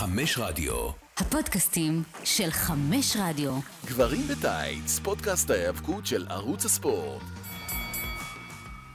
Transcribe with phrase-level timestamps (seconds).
[0.00, 0.90] חמש רדיו.
[1.16, 3.52] הפודקאסטים של חמש רדיו.
[3.86, 7.22] גברים בטייץ, פודקאסט ההיאבקות של ערוץ הספורט.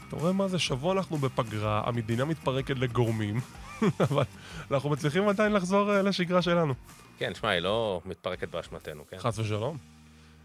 [0.07, 0.59] אתה רואה מה זה?
[0.59, 3.39] שבוע אנחנו בפגרה, המדינה מתפרקת לגורמים,
[4.09, 4.23] אבל
[4.71, 6.73] אנחנו מצליחים עדיין לחזור אה, לשגרה שלנו.
[7.17, 9.17] כן, שמע, היא לא מתפרקת באשמתנו, כן?
[9.17, 9.77] חס ושלום.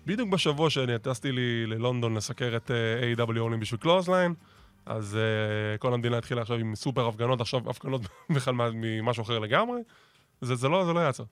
[0.06, 4.34] בדיוק בשבוע שאני טסתי לי ללונדון לסקר את אה, AEW All In בשביל Clothesline,
[4.86, 8.00] אז אה, כל המדינה התחילה עכשיו עם סופר הפגנות, עכשיו הפגנות
[8.35, 9.81] בכלל ממשהו אחר לגמרי.
[10.40, 11.25] זה, זה, לא, זה לא יעצר.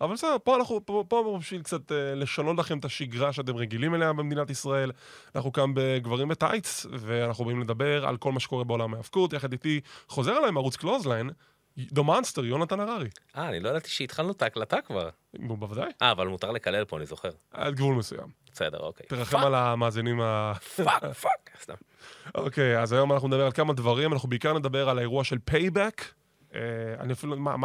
[0.00, 3.94] אבל בסדר, פה אנחנו פה, פה בשביל קצת אה, לשנות לכם את השגרה שאתם רגילים
[3.94, 4.92] אליה במדינת ישראל.
[5.34, 9.32] אנחנו כאן בגברים בטייץ, ואנחנו באים לדבר על כל מה שקורה בעולם ההאבקות.
[9.32, 11.30] יחד איתי חוזר אליי מערוץ Clothesline,
[11.78, 13.08] The Monster, יונתן הררי.
[13.36, 15.08] אה, אני לא ידעתי שהתחלנו את ההקלטה כבר.
[15.34, 15.90] בוודאי.
[16.02, 17.30] אה, אבל מותר לקלל פה, אני זוכר.
[17.50, 18.28] עד גבול מסוים.
[18.52, 19.06] בסדר, אוקיי.
[19.06, 20.52] תרחם על המאזינים ה...
[20.76, 21.74] fuck, fuck, סתם.
[22.34, 26.04] אוקיי, אז היום אנחנו נדבר על כמה דברים, אנחנו בעיקר נדבר על האירוע של Payback.
[26.54, 26.60] אה,
[27.00, 27.56] אני אפילו, מה-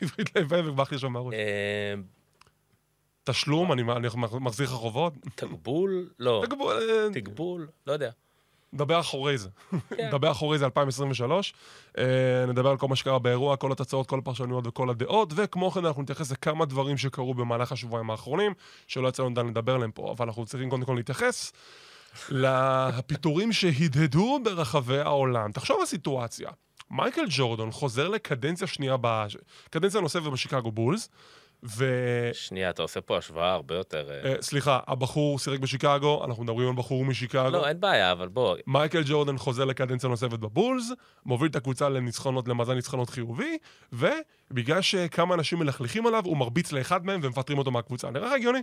[0.00, 0.72] העברית לפייבק?
[0.74, 1.34] ברח לי שם מהראש.
[1.34, 1.94] אה,
[3.24, 3.82] תשלום, אני
[4.40, 5.12] מחזיר לך חובות?
[5.34, 6.10] תגבול?
[6.18, 6.42] לא.
[6.46, 6.78] תגבור, אה,
[7.12, 7.68] תגבול?
[7.86, 8.10] לא יודע.
[8.72, 9.48] נדבר אחורי זה.
[9.96, 10.08] כן.
[10.08, 11.54] נדבר אחורי זה 2023.
[11.98, 12.04] אה,
[12.48, 16.02] נדבר על כל מה שקרה באירוע, כל התוצאות, כל הפרשנויות וכל הדעות, וכמו כן אנחנו
[16.02, 18.52] נתייחס לכמה דברים שקרו במהלך השבועיים האחרונים,
[18.86, 21.52] שלא יצא לנו לדבר עליהם פה, אבל אנחנו צריכים קודם כל להתייחס
[22.28, 25.52] לפיטורים שהדהדו ברחבי העולם.
[25.52, 26.50] תחשוב על סיטואציה.
[26.90, 29.26] מייקל ג'ורדון חוזר לקדנציה שנייה, ב...
[29.70, 31.08] קדנציה נוספת בשיקגו בולס,
[31.62, 31.84] ו...
[32.32, 34.10] שנייה, אתה עושה פה השוואה הרבה יותר...
[34.10, 37.50] אה, סליחה, הבחור שיחק בשיקגו, אנחנו מדברים על בחור משיקגו.
[37.50, 40.92] לא, אין בעיה, אבל בוא, מייקל ג'ורדן חוזר לקדנציה נוספת בבולס,
[41.26, 43.58] מוביל את הקבוצה לניצחונות, למאזן ניצחונות חיובי,
[43.92, 48.10] ובגלל שכמה אנשים מלכלכים עליו, הוא מרביץ לאחד מהם ומפטרים אותו מהקבוצה.
[48.10, 48.60] נראה לך הגיוני?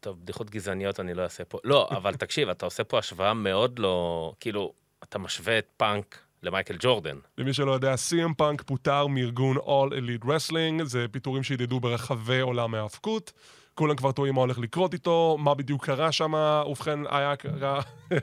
[0.00, 1.58] טוב, בדיחות גזעניות אני לא אעשה פה.
[1.64, 4.32] לא, אבל תקשיב, אתה עושה פה השוואה מאוד לא...
[4.40, 7.16] כאילו, אתה משווה את פאנק למייקל ג'ורדן.
[7.38, 12.74] למי שלא יודע, CM פאנק פוטר מארגון All Elite Wrestling, זה פיטורים שהדהדו ברחבי עולם
[12.74, 13.32] ההאבקות.
[13.74, 16.34] כולם כבר תוהים מה הולך לקרות איתו, מה בדיוק קרה שם,
[16.68, 17.80] ובכן, היה קרה...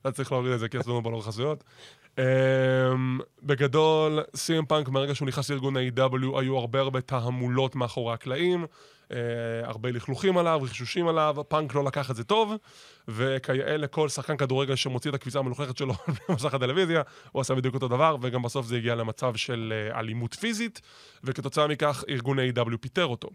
[0.00, 1.64] אתה צריך להוריד את זה, כי אצלנו בלור חסויות.
[2.18, 2.24] אמ,
[3.42, 8.66] בגדול, CM פאנק, מהרגע שהוא נכנס לארגון ה-AEW, היו הרבה הרבה תעמולות מאחורי הקלעים,
[9.12, 9.18] אה,
[9.62, 12.52] הרבה לכלוכים עליו, רחשושים עליו, פאנק לא לקח את זה טוב,
[13.08, 15.94] וכיאה לכל שחקן כדורגל שמוציא את הכביסה המלוכלכת שלו
[16.28, 17.02] במסך הטלוויזיה,
[17.32, 20.80] הוא עשה בדיוק אותו דבר, וגם בסוף זה הגיע למצב של אה, אלימות פיזית,
[21.24, 23.28] וכתוצאה מכך ארגון ה-AEW פיטר אותו.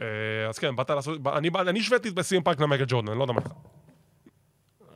[0.00, 3.32] אה, אז כן, באת לעשות, אני אני השוויתי CM פאנק למייקל ג'ורדן, אני לא יודע
[3.32, 3.52] מה לך.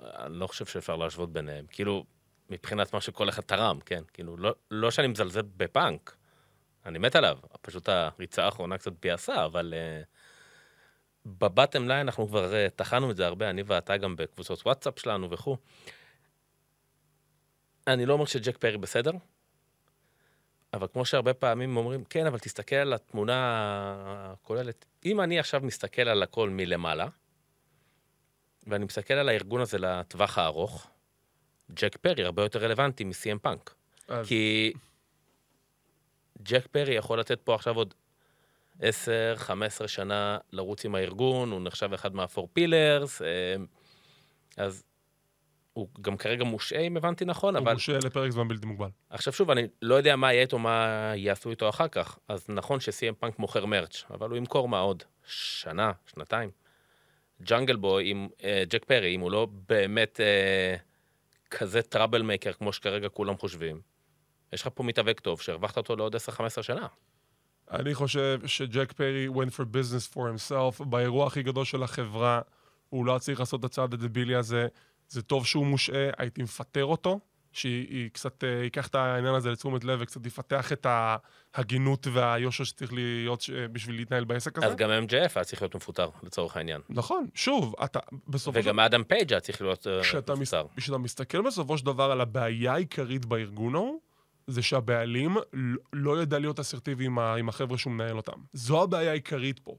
[0.05, 1.65] אני לא חושב שאפשר להשוות ביניהם.
[1.71, 2.05] כאילו,
[2.51, 4.03] מבחינת מה שכל אחד תרם, כן?
[4.13, 6.17] כאילו, לא, לא שאני מזלזל בפאנק,
[6.87, 7.39] אני מת עליו.
[7.63, 10.07] פשוט הריצה האחרונה קצת ביאסה, אבל אה,
[11.27, 14.99] ב bottom line אנחנו כבר אה, טחנו את זה הרבה, אני ואתה גם בקבוצות וואטסאפ
[14.99, 15.57] שלנו וכו'.
[17.87, 19.13] אני לא אומר שג'ק פרי בסדר,
[20.75, 23.37] אבל כמו שהרבה פעמים אומרים, כן, אבל תסתכל על התמונה
[24.33, 24.85] הכוללת.
[25.05, 27.07] אם אני עכשיו מסתכל על הכל מלמעלה,
[28.67, 30.91] ואני מסתכל על הארגון הזה לטווח הארוך,
[31.75, 33.75] ג'ק פרי הרבה יותר רלוונטי מ-CM פאנק.
[34.09, 34.73] אז- כי
[36.43, 37.95] ג'ק פרי יכול לתת פה עכשיו עוד
[38.81, 38.83] 10-15
[39.87, 43.23] שנה לרוץ עם הארגון, הוא נחשב אחד מהפור פילרס,
[44.57, 44.85] אז
[45.73, 48.89] הוא גם כרגע מושעה, אם הבנתי נכון, הוא אבל מושעה לפרק זמן בלתי מוגבל.
[49.11, 52.81] עכשיו שוב, אני לא יודע מה יהיה איתו, מה יעשו איתו אחר כך, אז נכון
[52.81, 55.03] ש-CM פאנק מוכר מרץ', אבל הוא ימכור מה עוד?
[55.27, 56.51] שנה, שנתיים.
[57.43, 60.77] ג'אנגל בוי, עם אה, ג'ק פרי, אם הוא לא באמת אה,
[61.51, 63.81] כזה טראבל מייקר כמו שכרגע כולם חושבים,
[64.53, 66.87] יש לך פה מתאבק טוב שהרווחת אותו לעוד 10-15 שנה.
[67.73, 72.41] אני חושב שג'ק פרי went for business for himself, באירוע הכי גדול של החברה,
[72.89, 74.67] הוא לא צריך לעשות את הצעד הדבילי הזה.
[75.09, 77.21] זה טוב שהוא מושעה, הייתי מפטר אותו,
[77.53, 80.87] שהיא קצת אה, ייקח את העניין הזה לתשומת לב וקצת יפתח את
[81.55, 84.67] ההגינות והיושר שצריך להיות ש- בשביל להתנהל בעסק הזה.
[84.67, 86.81] אז גם MJF היה צריך להיות מפוטר, לצורך העניין.
[86.89, 87.99] נכון, שוב, אתה
[88.29, 89.93] בסופו של וגם אדם פייג' היה צריך להיות אה.
[90.35, 90.67] מפוטר.
[90.77, 94.01] כשאתה מסתכל בסופו של דבר על הבעיה העיקרית בארגון ההוא,
[94.51, 95.37] זה שהבעלים
[95.93, 97.19] לא יודע להיות אסרטיבי עם.
[97.19, 98.41] עם החבר'ה שהוא מנהל אותם.
[98.53, 99.77] זו הבעיה העיקרית פה.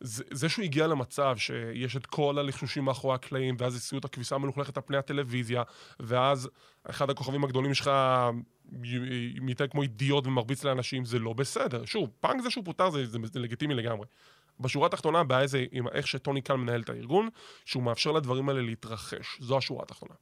[0.00, 4.34] זה, זה שהוא הגיע למצב שיש את כל הלחשושים מאחורי הקלעים, ואז הוציאו את הכביסה
[4.34, 5.62] המלוכלכת על פני הטלוויזיה,
[6.00, 6.48] ואז
[6.84, 7.90] אחד הכוכבים הגדולים שלך
[9.40, 11.84] מתנהג כמו אידיוט ומרביץ לאנשים, זה לא בסדר.
[11.84, 14.06] שוב, פאנק זה שהוא פוטר זה, זה, זה לגיטימי לגמרי.
[14.60, 17.28] בשורה התחתונה, הבעיה זה עם איך שטוני קאן מנהל את הארגון,
[17.64, 19.38] שהוא מאפשר לדברים האלה להתרחש.
[19.40, 20.14] זו השורה התחתונה.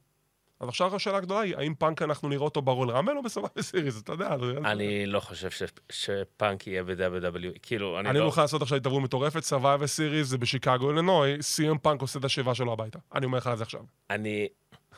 [0.59, 3.27] אז עכשיו השאלה הגדולה היא, האם פאנק אנחנו נראה אותו ב Royal Rumble או ב
[3.27, 4.35] Survivor Series, אתה יודע.
[4.65, 5.49] אני לא חושב
[5.91, 8.25] שפאנק יהיה ב-WWE, כאילו, אני אני לא...
[8.25, 12.55] מוכן לעשות עכשיו התערבות מטורפת, Survivor Series זה בשיקגו, אלינוי, CM פאנק עושה את השיבה
[12.55, 12.99] שלו הביתה.
[13.15, 13.81] אני אומר לך את זה עכשיו.
[14.09, 14.47] אני,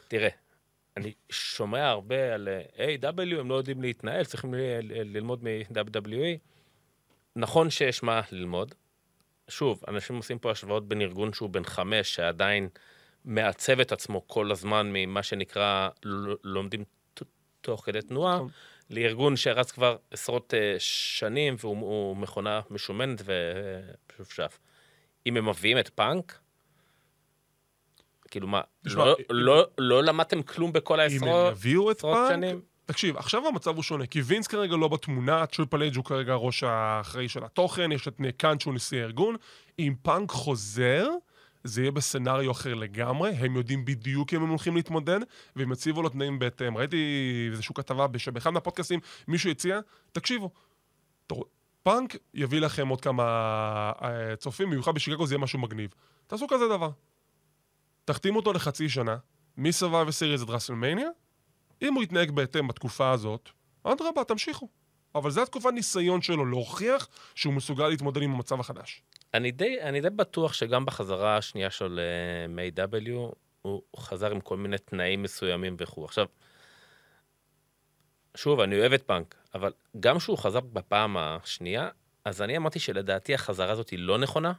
[0.07, 0.29] תראה,
[0.97, 4.53] אני שומע הרבה על AEW, הם לא יודעים להתנהל, צריכים
[4.83, 6.37] ללמוד מ-WWE.
[7.35, 8.75] נכון שיש מה ללמוד.
[9.47, 12.69] שוב, אנשים עושים פה השוואות בין ארגון שהוא בן חמש, שעדיין
[13.25, 15.89] מעצב את עצמו כל הזמן ממה שנקרא
[16.43, 16.83] לומדים
[17.61, 18.49] תוך כדי תנועה, נכון.
[18.89, 24.59] לארגון שרץ כבר עשרות אה, שנים והוא הוא מכונה משומנת ושופשף.
[25.25, 26.39] אם הם מביאים את פאנק,
[28.31, 32.31] כאילו מה, לא, לא, לא למדתם כלום בכל אם הם העשרות יביאו את עשרות פאנק,
[32.31, 32.61] שנים?
[32.85, 36.63] תקשיב, עכשיו המצב הוא שונה, כי וינס כרגע לא בתמונה, טריפל אייג' הוא כרגע הראש
[36.63, 39.35] האחראי של התוכן, יש את ניק קאן שהוא נשיא הארגון.
[39.79, 41.07] אם פאנק חוזר,
[41.63, 45.19] זה יהיה ב scenario אחר לגמרי, הם יודעים בדיוק עם מה הם הולכים להתמודד,
[45.55, 46.77] והם יציבו לו תנאים בהתאם.
[46.77, 46.97] ראיתי
[47.51, 49.79] איזושהי כתבה באחד מהפודקאסטים, מישהו הציע,
[50.11, 50.51] תקשיבו,
[51.83, 53.23] פאנק יביא לכם עוד כמה
[54.01, 55.93] אה, צופים, במיוחד בשיקגו זה יהיה משהו מגניב.
[56.27, 56.89] תעשו כזה דבר.
[58.05, 59.17] תחתימו אותו לחצי שנה,
[59.57, 61.09] מ-Survivor Series עד ראסלמניה,
[61.81, 63.49] אם הוא יתנהג בהתאם בתקופה הזאת,
[63.83, 64.69] אדרבה, תמשיכו.
[65.15, 69.03] אבל זו התקופת ניסיון שלו להוכיח שהוא מסוגל להתמודד עם המצב החדש.
[69.33, 74.57] אני די, אני די בטוח שגם בחזרה השנייה שלו ל-MAW, הוא, הוא חזר עם כל
[74.57, 76.05] מיני תנאים מסוימים וכו'.
[76.05, 76.25] עכשיו,
[78.35, 81.89] שוב, אני אוהב את פאנק, אבל גם כשהוא חזר בפעם השנייה,
[82.25, 84.53] אז אני אמרתי שלדעתי החזרה הזאת היא לא נכונה,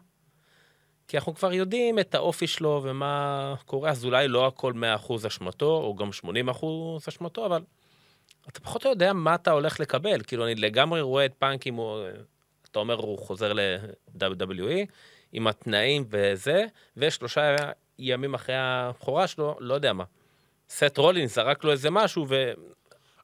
[1.08, 5.66] כי אנחנו כבר יודעים את האופי שלו ומה קורה, אז אולי לא הכל 100% אשמתו,
[5.66, 6.10] או גם
[7.04, 7.64] 80% אשמתו, אבל
[8.48, 10.22] אתה פחות או יודע מה אתה הולך לקבל.
[10.22, 12.06] כאילו, אני לגמרי רואה את פאנק אם הוא...
[12.70, 14.86] אתה אומר, הוא חוזר ל-WWE,
[15.32, 16.64] עם התנאים וזה,
[16.96, 17.56] ושלושה
[17.98, 20.04] ימים אחרי הבכורה שלו, לא יודע מה.
[20.70, 22.52] סט רולינס זרק לו איזה משהו, ו...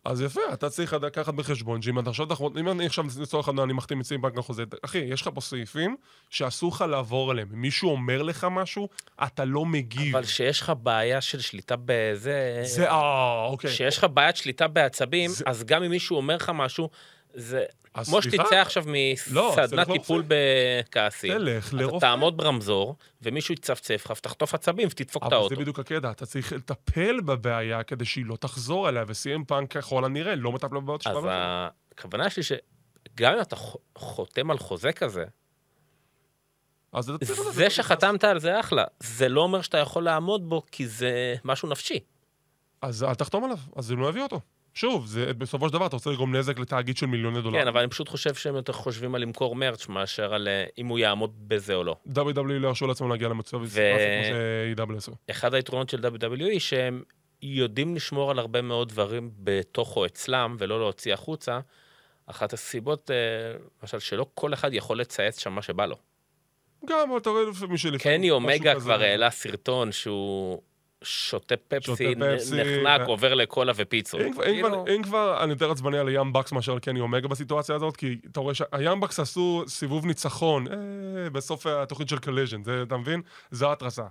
[0.05, 2.27] אז יפה, אתה צריך לקחת בחשבון שאם אתה עכשיו,
[2.61, 5.41] אם אני עכשיו לצורך העניין, אני מחתים את CM פאנק לחוזה, אחי, יש לך פה
[5.41, 5.97] סעיפים
[6.31, 7.49] שאסור לך לעבור עליהם.
[7.55, 8.89] אם מישהו אומר לך משהו,
[9.27, 10.17] אתה לא מגיב.
[10.17, 12.61] אבל שיש לך בעיה של שליטה בזה...
[12.65, 13.71] זה, אה, אוקיי.
[13.71, 16.89] כשיש לך בעיית שליטה בעצבים, זה- אז גם אם מישהו אומר לך משהו,
[17.37, 17.65] זה
[18.05, 18.23] כמו?
[18.23, 18.85] שתצא עכשיו
[19.31, 21.33] לא, מסדנת טיפול בכעסים.
[21.33, 22.07] תלך אתה לרופא.
[22.07, 25.55] תעמוד ברמזור, ומישהו יצפצף לך ותחטוף עצבים ותדפוק את אבל האוטו.
[25.55, 30.05] זה בדיוק הקטע, אתה צריך לטפל בבעיה כדי שהיא לא תחזור אליה, וסיים פאנק ככל
[30.05, 31.17] הנראה לא מטפל בבעיות שלך.
[31.17, 31.25] אז
[31.93, 33.57] הכוונה שלי שגם אם אתה
[33.99, 35.25] חותם על חוזה כזה,
[37.01, 37.03] אתה
[37.53, 38.85] זה שחתמת על זה אחלה.
[39.01, 42.01] זה לא אומר שאתה יכול לעמוד בו, כי זה משהו נפשי.
[42.83, 44.41] אז אל תחתום עליו, אז הם לא יביאו אותו.
[44.77, 47.63] שוב, זה, בסופו של דבר אתה רוצה לגרום נזק לתאגיד של מיליוני דולרים.
[47.63, 50.87] כן, אבל אני פשוט חושב שהם יותר חושבים על למכור מרץ' מאשר על אה, אם
[50.87, 51.97] הוא יעמוד בזה או לא.
[52.15, 53.93] WWE לא ירשו לעצמם להגיע למצב הזה,
[54.77, 55.13] כמו ש-AW.
[55.31, 57.03] אחד היתרונות של WWE שהם
[57.43, 61.61] יודעים לשמור על הרבה מאוד דברים בתוכו אצלם ולא להוציא החוצה.
[62.27, 63.17] אחת הסיבות, אה,
[63.83, 65.97] למשל, שלא כל אחד יכול לצייץ שם מה שבא לו.
[66.87, 68.21] גם, אתה רואה לפעמים שלפעמים...
[68.21, 70.63] קני אומגה כבר העלה סרטון שהוא
[71.05, 74.21] שותה פפסי, נחנק, ו- עובר לקולה ופיצות.
[74.21, 77.01] אם כאילו, כבר- אם כבר, אני יותר עצבני על ה Young Bucks מאשר על קני
[77.01, 80.75] אומגה בסיטואציה הזאת, כי אתה רואה שה Young Bucks עשו סיבוב ניצחון אה,
[81.31, 83.23] בסוף התוכנית של Collision, זה, אתה מבין?
[83.51, 84.03] זו ההתרסה.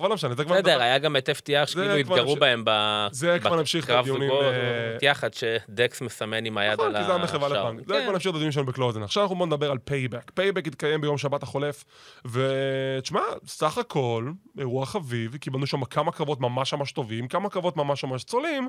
[0.00, 0.54] אבל לא משנה, זה כבר...
[0.54, 6.58] בסדר, היה גם את FTR שכאילו התגרו בהם בקרב זוגות אה, יחד, שדקס מסמן עם
[6.58, 7.64] היד נכון, על כי זה המחווה השער.
[7.64, 7.88] לפאנק.
[7.88, 8.02] זה כן.
[8.02, 9.02] כבר נמשיך את הדיונים שלנו ב Clothesline.
[9.02, 10.30] עכשיו אנחנו בוא נדבר על Payback.
[10.34, 11.84] Payback התקיים ביום שבת החולף,
[12.24, 18.04] ותשמע, סך הכל, אירוע חביב, קיבלנו שם כמה קרבות ממש ממש טובים, כמה קרבות ממש
[18.04, 18.68] ממש צולעים.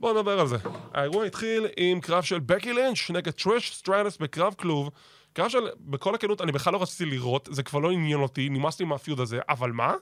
[0.00, 0.56] בואו נדבר על זה.
[0.94, 4.90] האירוע התחיל עם קרב של בקי לינץ' נגד טריש סטרטוס בקרב כלוב.
[5.32, 8.80] קרב של, בכל הכנות, אני בכלל לא רציתי לראות, זה כבר לא עניין אותי, נמאס
[8.80, 9.94] לי מה feud הזה, אבל מה?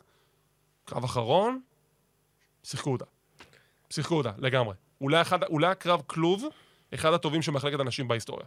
[0.86, 1.60] קרב אחרון,
[2.62, 3.04] שיחקו אותה.
[3.90, 4.74] שיחקו אותה, לגמרי.
[5.00, 6.44] אולי, אחד, אולי הקרב כלוב,
[6.94, 8.46] אחד הטובים של מחלקת הנשים בהיסטוריה.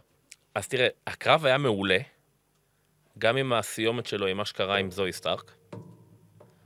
[0.54, 1.98] אז תראה, הקרב היה מעולה,
[3.18, 5.52] גם עם הסיומת שלו, עם מה שקרה עם זואי סטארק.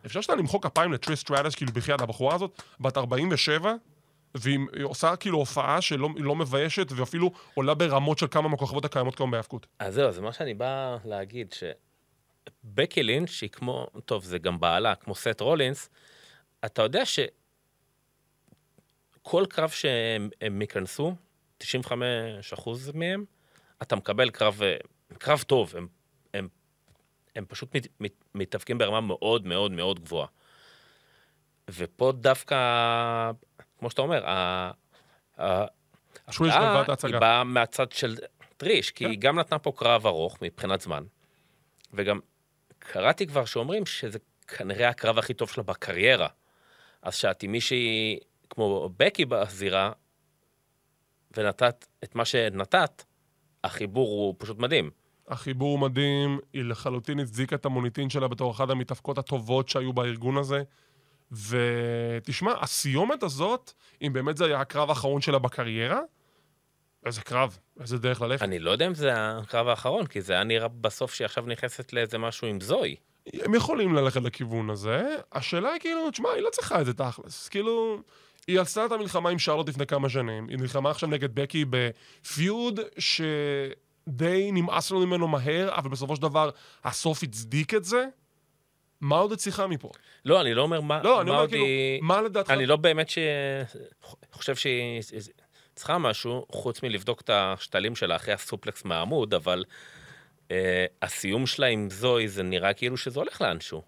[0.06, 3.74] אפשר שאתה למחוא כפיים לטריש סטרטוס, כאילו בחייאת הבחורה הזאת, בת 47,
[4.34, 9.30] והיא עושה כאילו הופעה שלא לא מביישת, ואפילו עולה ברמות של כמה מהכוכבות הקיימות כיום
[9.30, 9.66] בהאבקות.
[9.78, 11.52] אז זהו, זה מה שאני בא להגיד,
[12.48, 15.88] שבקי לינץ' היא כמו, טוב, זה גם בעלה, כמו סט רולינס,
[16.64, 17.34] אתה יודע שכל
[19.48, 21.14] קרב שהם הם ייכנסו,
[21.62, 21.64] 95%
[22.94, 23.24] מהם,
[23.82, 24.60] אתה מקבל קרב,
[25.18, 25.86] קרב טוב, הם,
[26.34, 26.48] הם,
[27.36, 30.26] הם פשוט מת, מת, מתאבקים ברמה מאוד מאוד מאוד גבוהה.
[31.70, 32.56] ופה דווקא,
[33.78, 34.70] כמו שאתה אומר, ה-
[35.38, 35.64] ה-
[36.30, 37.20] טריש ההפתעה גנבה את היא ההצגה.
[37.20, 38.16] באה מהצד של
[38.56, 39.10] טריש, כי כן.
[39.10, 41.04] היא גם נתנה פה קרב ארוך מבחינת זמן,
[41.92, 42.20] וגם
[42.92, 46.28] קראתי כבר שאומרים שזה כנראה הקרב הכי טוב שלה בקריירה.
[47.02, 48.18] אז שאת עם מישהי
[48.50, 49.92] כמו בקי בזירה,
[51.36, 53.04] ונתת את מה שנתת,
[53.64, 54.90] החיבור הוא פשוט מדהים.
[55.28, 60.36] החיבור הוא מדהים, היא לחלוטין הצדיקה את המוניטין שלה בתור אחת המתאבקות הטובות שהיו בארגון
[60.36, 60.62] הזה.
[61.32, 63.72] ותשמע, הסיומת הזאת,
[64.02, 66.00] אם באמת זה היה הקרב האחרון שלה בקריירה,
[67.06, 68.42] איזה קרב, איזה דרך ללכת.
[68.42, 71.92] אני לא יודע אם זה הקרב האחרון, כי זה היה נראה בסוף שהיא עכשיו נכנסת
[71.92, 72.96] לאיזה משהו עם זוהי.
[73.32, 77.48] הם יכולים ללכת לכיוון הזה, השאלה היא כאילו, תשמע, היא לא צריכה את זה תכלס.
[77.48, 78.02] כאילו,
[78.46, 82.80] היא עשתה את המלחמה עם שרלוט לפני כמה שנים, היא נלחמה עכשיו נגד בקי בפיוד
[82.98, 86.50] שדי נמאס לנו ממנו מהר, אבל בסופו של דבר
[86.84, 88.06] הסוף הצדיק את זה.
[89.00, 89.90] מה עוד את צריכה מפה?
[90.24, 92.02] לא, אני לא אומר מה, לא, אני אומר עוד כאילו, היא...
[92.02, 92.50] מה לדעתך?
[92.50, 93.18] אני לא באמת ש...
[94.32, 95.02] חושב שהיא
[95.74, 99.64] צריכה משהו, חוץ מלבדוק את השתלים שלה אחרי הסופלקס מהעמוד, אבל
[100.50, 103.82] אה, הסיום שלה עם זוהי, זה נראה כאילו שזה הולך לאנשהו.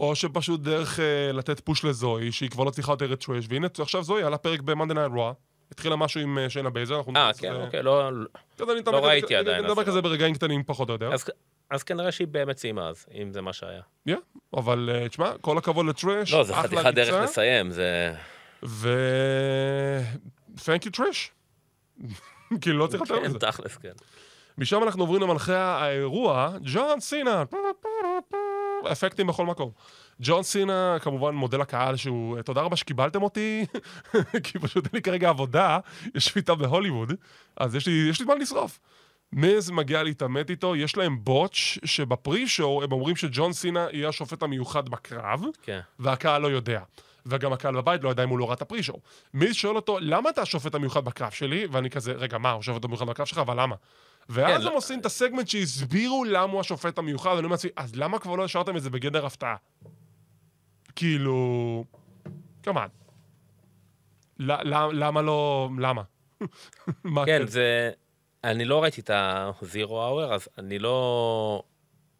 [0.00, 3.66] או שפשוט דרך אה, לתת פוש לזוהי, שהיא כבר לא צריכה יותר את טרש, והנה
[3.78, 5.34] עכשיו זוהי על הפרק ב-Monday Night Raw.
[5.72, 7.12] התחילה משהו עם אה, שיינה בייזר, אנחנו...
[7.16, 8.08] אה, כן, אוקיי, לא...
[8.08, 8.18] אני
[8.86, 10.02] לא ראיתי עדיין, נדבר אז כזה לא.
[10.02, 11.12] ברגעים קטנים פחות או יותר.
[11.14, 11.24] אז,
[11.70, 13.80] אז כנראה שהיא באמת סיימה אז, אם זה מה שהיה.
[14.08, 14.12] Yeah,
[14.56, 18.14] אבל אה, תשמע, כל הכבוד לטרש, לא, זה חתיכת דרך לסיים, זה...
[18.64, 18.98] ו...
[20.56, 21.32] Thank you טרש.
[22.60, 23.38] כאילו, לא צריך יותר כן, מזה.
[23.38, 23.92] תכלס, כן.
[24.58, 27.44] משם אנחנו עוברים למנחה האירוע, ג'ון סינה.
[28.92, 29.70] אפקטים בכל מקום.
[30.20, 33.66] ג'ון סינה, כמובן, מודה לקהל שהוא, תודה רבה שקיבלתם אותי,
[34.44, 35.78] כי פשוט אין לי כרגע עבודה,
[36.14, 37.12] יש שביתה בהוליווד,
[37.56, 38.80] אז יש לי, יש לי זמן לשרוף.
[39.32, 44.88] מיז מגיע להתעמת איתו, יש להם בוטש, שבפרי-שואו הם אומרים שג'ון סינה יהיה השופט המיוחד
[44.88, 45.80] בקרב, כן.
[45.98, 46.80] והקהל לא יודע.
[47.26, 49.00] וגם הקהל בבית לא יודע אם הוא לא ראה את הפרי-שואו.
[49.34, 51.66] מיז שואל אותו, למה אתה השופט המיוחד בקרב שלי?
[51.70, 53.74] ואני כזה, רגע, מה, הוא השופט המיוחד בקרב שלך, אבל למה?
[54.28, 57.70] ואז כן, הם לא- עושים את הסגמנט שהסבירו למה הוא השופט המיוחד, ואני אומר לעצמי,
[57.76, 59.56] אז למה כבר לא השארתם את זה בגדר הפתעה?
[60.96, 61.84] כאילו...
[62.62, 62.86] כמובן.
[64.38, 65.70] למה לא...
[65.78, 66.02] למה?
[67.04, 67.90] מה כן, זה...
[68.44, 71.62] אני לא ראיתי את הזירו האוור, אז אני לא...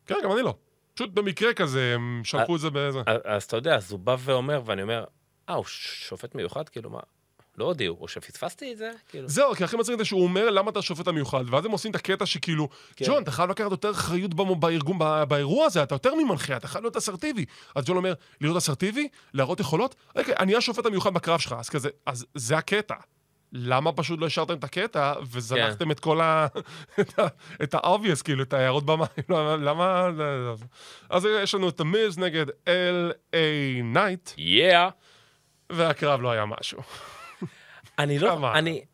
[0.07, 0.55] כן, גם אני לא.
[0.95, 2.99] פשוט במקרה כזה, הם שלחו את זה באיזה...
[3.25, 5.05] אז, אתה יודע, אז הוא בא ואומר, ואני אומר,
[5.49, 6.69] אה, הוא שופט מיוחד?
[6.69, 7.01] כאילו, מה?
[7.59, 8.91] לא הודיעו, או שפספסתי את זה?
[9.09, 9.29] כאילו...
[9.29, 11.97] זהו, כי הכי מצחיק זה שהוא אומר למה אתה השופט המיוחד, ואז הם עושים את
[11.97, 13.05] הקטע שכאילו, כן.
[13.07, 14.99] ג'ון, אתה חייב לקחת יותר אחריות בארגון,
[15.29, 17.45] באירוע הזה, אתה יותר ממנחה, אתה חייב להיות אסרטיבי.
[17.75, 21.89] אז ג'ון אומר, להיות אסרטיבי, להראות יכולות, רגע, אני השופט המיוחד בקרב שלך, אז כזה,
[22.07, 22.95] אז זה הקטע.
[23.53, 26.47] למה פשוט לא השארתם את הקטע, וזנחתם את כל ה...
[27.63, 29.07] את ה-obvious, כאילו, את ההערות במים?
[29.29, 30.09] לא, למה...
[31.11, 33.37] אז יש לנו את המיז נגד L.A.
[33.83, 34.89] נייט, yeah!
[35.71, 36.79] והקרב לא היה משהו.
[37.99, 38.53] אני לא?
[38.55, 38.85] אני,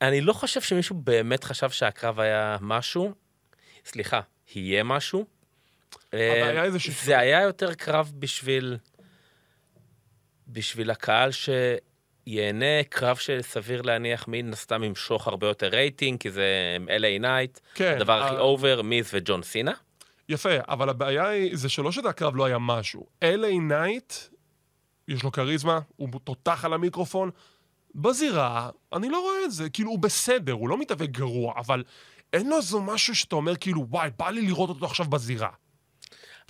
[0.00, 3.14] אני לא חושב שמישהו באמת חשב שהקרב היה משהו.
[3.84, 4.20] סליחה,
[4.54, 5.26] יהיה משהו.
[6.12, 7.04] היה אה, שיפור.
[7.04, 8.78] זה היה יותר קרב בשביל...
[10.48, 11.30] בשביל הקהל
[12.28, 17.96] שיהנה, קרב שסביר להניח מן הסתם ימשוך הרבה יותר רייטינג, כי זה LA נייט, כן,
[17.96, 19.72] הדבר הכי אה, over, מיז וג'ון סינה.
[20.28, 23.06] יפה, אבל הבעיה היא, זה שלא שזה הקרב לא היה משהו.
[23.24, 24.12] LA נייט,
[25.08, 27.30] יש לו כריזמה, הוא תותח על המיקרופון.
[27.94, 29.70] בזירה, אני לא רואה את זה.
[29.70, 31.84] כאילו, הוא בסדר, הוא לא מתאבק גרוע, אבל
[32.32, 35.50] אין לו איזה משהו שאתה אומר, כאילו, וואי, בא לי לראות אותו עכשיו בזירה.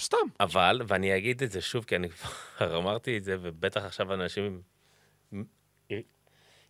[0.00, 0.16] סתם.
[0.40, 2.30] אבל, ואני אגיד את זה שוב, כי אני כבר
[2.78, 4.62] אמרתי את זה, ובטח עכשיו אנשים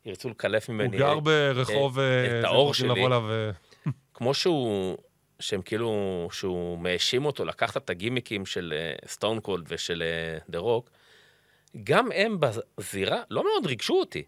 [0.07, 0.97] ירצו לקלף הוא ממני.
[0.99, 1.99] גר ברחוב...
[1.99, 3.07] את אה, האור שלי.
[3.07, 3.51] אה,
[4.15, 4.97] כמו שהוא,
[5.41, 8.75] שהם כאילו, שהוא מאשים אותו לקחת את הגימיקים של
[9.07, 10.03] סטון קולד ושל
[10.49, 10.91] דה רוק,
[11.85, 14.23] גם הם בזירה לא מאוד ריגשו אותי.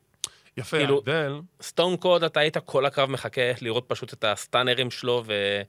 [0.57, 1.41] יפה, כאילו- ההבדל.
[1.63, 5.63] סטון קולד, אתה היית כל הקרב מחכה לראות פשוט את הסטאנרים שלו, ו...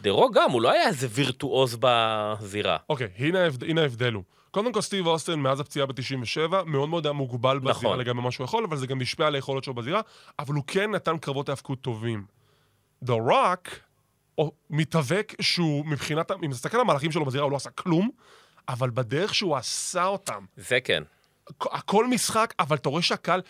[0.00, 2.76] דה רוק גם, הוא לא היה איזה וירטואוז בזירה.
[2.88, 4.22] אוקיי, הנה ההבד- הנה ההבדל הוא.
[4.52, 7.98] קודם כל, סטיב אוסטן, מאז הפציעה ב-97, מאוד מאוד היה מוגבל בזירה נכון.
[7.98, 10.00] לגבי מה שהוא יכול, אבל זה גם השפיע על היכולות שלו בזירה,
[10.38, 12.24] אבל הוא כן נתן קרבות האבקות טובים.
[13.04, 13.70] The Rock,
[14.38, 18.10] או מתאבק שהוא מבחינת, אם תסתכל על המהלכים שלו בזירה, הוא לא עשה כלום,
[18.68, 21.02] אבל בדרך שהוא עשה אותם, זה כן.
[21.50, 23.42] הכ- הכל משחק, אבל אתה רואה שהקהל...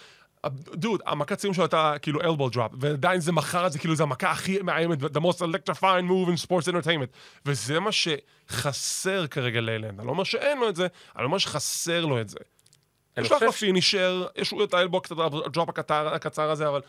[0.75, 4.02] דוד, המכת סיום שלו הייתה כאילו elbow drop, ועדיין זה מכר את זה כאילו זה
[4.02, 7.16] המכה הכי מאיימת, the most electrifying move in sports entertainment.
[7.46, 9.99] וזה מה שחסר כרגע לאלן.
[9.99, 12.38] אני לא אומר שאין לו את זה, אני אומר שחסר לו את זה.
[13.16, 16.80] יש לו אחלה פינישר, יש לו את האלבו קצת, הדרופ הקצר, הקצר הזה, אבל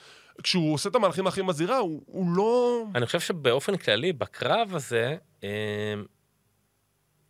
[0.44, 2.84] כשהוא עושה את המהלכים הכי בזירה, הוא, הוא לא...
[2.96, 5.50] אני חושב שבאופן כללי, בקרב הזה, אה,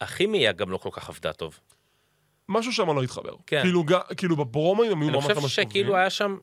[0.01, 1.59] הכימיה גם לא כל כך עבדה טוב.
[2.49, 3.35] משהו שם לא התחבר.
[3.47, 3.61] כן.
[3.61, 3.83] כאילו,
[4.17, 6.37] כאילו בפרומואים הם היו אני ממש חושב ממש שכאילו היה שם,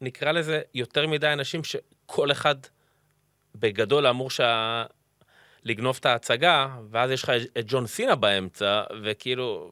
[0.00, 2.56] נקרא לזה, יותר מדי אנשים שכל אחד
[3.54, 4.84] בגדול אמור שה...
[5.64, 9.70] לגנוב את ההצגה, ואז יש לך את ג'ון סינה באמצע, וכאילו...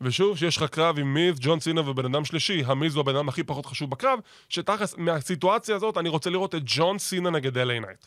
[0.00, 3.28] ושוב, שיש לך קרב עם מיז, ג'ון סינה ובן אדם שלישי, המיז הוא הבן אדם
[3.28, 7.80] הכי פחות חשוב בקרב, שתכלס, מהסיטואציה הזאת אני רוצה לראות את ג'ון סינה נגד LA
[7.80, 8.06] נייט.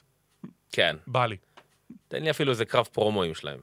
[0.72, 1.38] כן, בא לי.
[2.08, 3.60] תן לי אפילו איזה קרב פרומואים שלהם.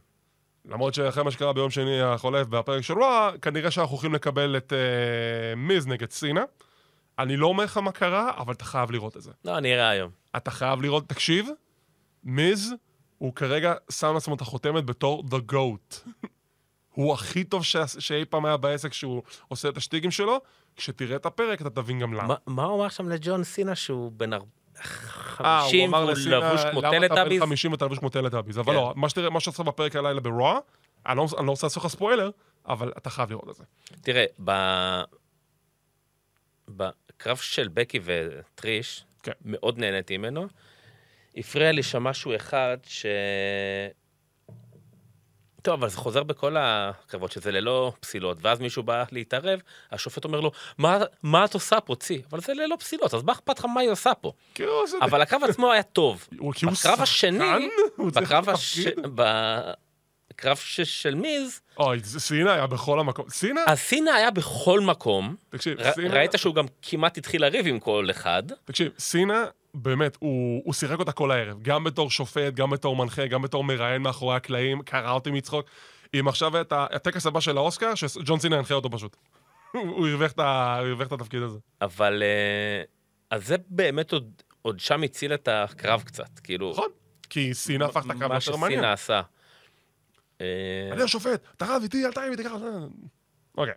[0.68, 4.72] למרות שאחרי מה שקרה ביום שני החולף בפרק של רוע, כנראה שאנחנו הולכים לקבל את
[4.72, 4.76] uh,
[5.56, 6.44] מיז נגד סינה.
[7.18, 9.30] אני לא אומר לך מה קרה, אבל אתה חייב לראות את זה.
[9.44, 10.10] לא, אני אראה היום.
[10.36, 11.48] אתה חייב לראות, תקשיב,
[12.24, 12.74] מיז
[13.18, 16.08] הוא כרגע שם לעצמו את החותמת בתור The Goat.
[16.94, 17.76] הוא הכי טוב ש...
[17.98, 20.40] שאי פעם היה בעסק שהוא עושה את השטיגים שלו.
[20.76, 22.26] כשתראה את הפרק אתה תבין גם למה.
[22.26, 24.38] מה- מה הוא אמר שם לג'ון סינה שהוא בן אה,
[24.82, 27.40] 50 אמר והוא לבוש כמו למה אתה בן טלטאביז?
[27.42, 28.58] 50 ואתה לבוש כמו טלטאביז?
[28.58, 29.22] אבל כן.
[29.22, 30.58] לא, מה שעשה בפרק הלילה ב-Raw,
[31.06, 32.30] אני לא אני לא רוצה לעשות לך ספוילר,
[32.66, 33.64] אבל אתה חייב לראות את זה.
[34.02, 34.24] תראה.
[36.68, 39.32] בקרב של בקי וטריש, כן.
[39.44, 40.46] מאוד נהניתי ממנו.
[41.36, 43.06] הפריע לי שם משהו אחד ש...
[45.64, 49.60] טוב, אבל זה חוזר בכל הקרבות, שזה ללא פסילות, ואז מישהו בא להתערב,
[49.92, 52.22] השופט אומר לו, מה, מה את עושה פה, צי?
[52.30, 54.32] אבל זה ללא פסילות, אז מה אכפת לך מה היא עושה פה?
[54.58, 54.96] עושה...
[55.02, 56.28] אבל הקרב עצמו היה טוב.
[56.72, 57.68] בקרב השני,
[57.98, 58.78] בקרב לעשות הש...
[58.78, 59.06] תפקיד.
[60.30, 60.80] בקרב ש...
[60.80, 63.28] של מיז, אוי, סינה היה בכל המקום.
[63.28, 65.92] סינה, אז סינה היה בכל מקום, תקשיב, ר...
[65.92, 66.14] סינה...
[66.14, 69.44] ראית שהוא גם כמעט התחיל לריב עם כל אחד, תקשיב, סינה,
[69.74, 71.62] באמת, הוא, הוא שיחק אותה כל הערב.
[71.62, 75.66] גם בתור שופט, גם בתור מנחה, גם בתור מראיין מאחורי הקלעים, קרע אותי מצחוק.
[76.20, 79.16] אם עכשיו את הטקס הבא של האוסקר, שג'ון סינה ינחה אותו פשוט.
[79.72, 81.58] הוא הרוויח את התפקיד הזה.
[81.82, 82.22] אבל...
[82.22, 82.82] אה,
[83.30, 86.70] אז זה באמת עוד, עוד שם הציל את הקרב קצת, כאילו...
[86.70, 86.88] נכון?
[87.30, 88.80] כי סינה הפך את הקרב מה יותר מעניין.
[88.80, 89.22] שסינה עשה.
[90.40, 90.46] אה,
[90.92, 92.56] אני השופט, אתה רב איתי, אל תרים איתי ככה.
[93.58, 93.74] אוקיי,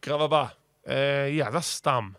[0.00, 0.46] קרב הבא.
[0.88, 2.10] אה, יא, זה סתם.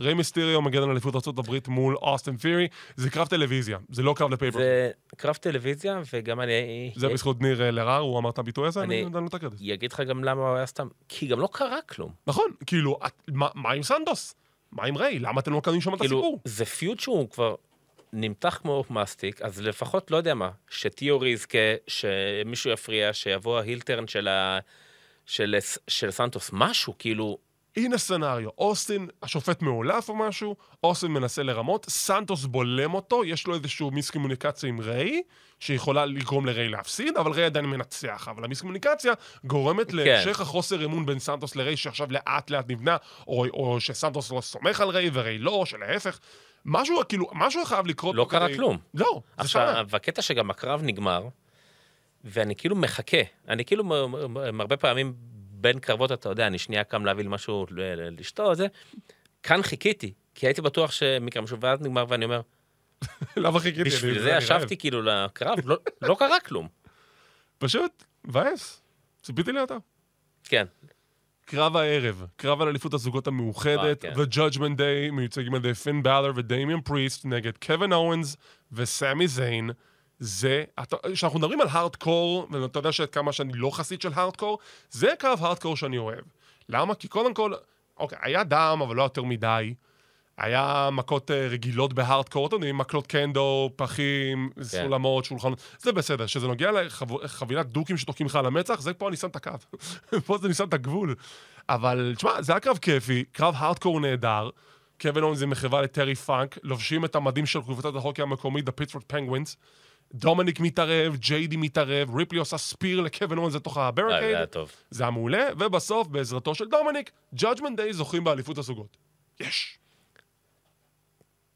[0.00, 2.68] ריי מיסטיריו מגן על אליפות ארה"ב מול אוסטן פירי.
[2.96, 4.58] זה קרב טלוויזיה, זה לא קרב לפייפר.
[4.58, 6.92] זה קרב טלוויזיה, וגם אני...
[6.96, 9.34] זה בזכות ניר אה, לרר, הוא אמר את הביטוי הזה, אני אני- נותן לו את
[9.34, 9.72] הקרדיט.
[9.72, 12.12] אגיד לך גם למה הוא היה סתם, כי גם לא קרה כלום.
[12.26, 14.34] נכון, כאילו, מה- מה עם סנטוס?
[14.72, 15.18] מה עם ריי?
[15.18, 16.40] למה אתם לא מקדמים שם את כאילו, הסיפור?
[16.44, 17.54] זה feud שהוא כבר
[18.12, 23.85] נמתח כמו מסטיק, אז לפחות, לא יודע מה, שתיאורי יזכה, שמישהו יפריע, שיבוא ה heel
[23.85, 24.58] turn של, ה...
[25.26, 25.56] של,
[25.88, 27.38] של סנטוס, משהו, כאילו,
[27.76, 33.54] הנה scenario, אוסטין, השופט מעולף או משהו, אוסטין מנסה לרמות, סנטוס בולם אותו, יש לו
[33.54, 35.22] איזשהו מיסקומוניקציה עם ריי,
[35.60, 38.28] שיכולה לגרום לריי להפסיד, אבל ריי עדיין מנצח.
[38.30, 39.12] אבל המיסקומוניקציה
[39.44, 42.96] גורמת להמשך החוסר אמון בין סנטוס לריי, שעכשיו לאט לאט נבנה,
[43.28, 46.18] או, או שסנטוס לא סומך על ריי וריי לא, או שלהפך.
[46.64, 48.14] משהו, כאילו, משהו חייב לקרות.
[48.16, 48.78] לא קרה כדי- כלום.
[48.94, 49.70] לא, זה שנה.
[49.70, 51.28] עכשיו, והקטע שגם הקרב נגמר,
[52.24, 53.16] ואני כאילו מחכה.
[53.48, 53.84] אני כאילו
[54.60, 55.14] הרבה פעמים
[55.60, 57.66] בין קרבות, אתה יודע, אני שנייה קם להביא לי משהו
[58.18, 58.66] לשתות, זה.
[59.42, 62.40] כאן חיכיתי, כי הייתי בטוח שמקרה משהו, ואז נגמר, ואני אומר,
[63.36, 63.84] למה חיכיתי?
[63.84, 64.30] בשביל זה.
[64.30, 66.68] ישבתי כאילו לקרב, לא- לא קרה כלום.
[67.58, 68.82] פשוט, מבאס.
[69.22, 69.76] ציפיתי ליותר.
[70.44, 70.64] כן,
[71.44, 74.20] קרב הערב, קרב על אליפות הזוגות המאוחדת, אה, כן.
[74.20, 78.36] ו-Judgment Day, מיוצגים על ידי פין באלר ודמיאן פריסט נגד קווין אורנס
[78.72, 79.70] וסמי זיין.
[80.20, 80.64] זה,
[81.12, 84.58] כשאנחנו מדברים על הארדקור, ואתה יודע כמה שאני לא חסיד של הארדקור,
[84.90, 86.24] זה קרב הארדקור שאני אוהב.
[86.68, 86.94] למה?
[86.94, 87.52] כי קודם כל,
[87.98, 89.74] אוקיי, היה דם, אבל לא יותר מדי.
[90.38, 96.26] היה מכות אה, רגילות בהארדקור, אתם יודעים, מקלות קנדו, פחים, סולמות, שולחנות, זה בסדר.
[96.26, 96.70] כשזה נוגע
[97.22, 99.50] לחבילת דוקים שתוקעים לך על המצח, זה פה אני שם את הקו.
[100.26, 101.14] פה זה אני שם את הגבול.
[101.68, 104.50] אבל, תשמע, זה היה קרב כיפי, קרב הארדקור נהדר.
[105.00, 109.14] קווין אונס עם מחווה לטרי פאנק, לובשים את המדים של קבוצת ההוקי המקומית, The Pittsburgh
[109.14, 109.56] Penguins.
[110.12, 114.36] דומיניק מתערב, ג'יידי מתערב, ריפלי עושה spear לקווין אונס לתוך אה, זה ה barricade.
[114.36, 114.72] היה טוב.
[114.90, 118.96] זה היה מעולה, ובסוף, בעזרתו של דומיניק, Judgment Day זוכים באליפות הזוגות.
[119.40, 119.78] יש.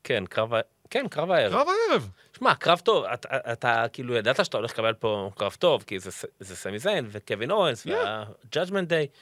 [0.05, 0.53] כן, קרב.
[0.90, 1.53] כן, קרב הערב.
[1.53, 2.11] קרב הערב.
[2.38, 6.11] שמע, קרב טוב, אתה, אתה כאילו ידעת שאתה הולך לקבל פה קרב טוב, כי זה,
[6.40, 7.90] זה סמי זיין וקווין אוונס Yeah.
[7.90, 9.17] וה-Judgment Day.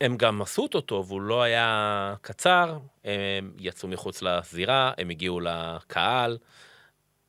[0.00, 5.40] הם גם עשו אותו טוב, הוא לא היה קצר, הם יצאו מחוץ לזירה, הם הגיעו
[5.40, 6.38] לקהל.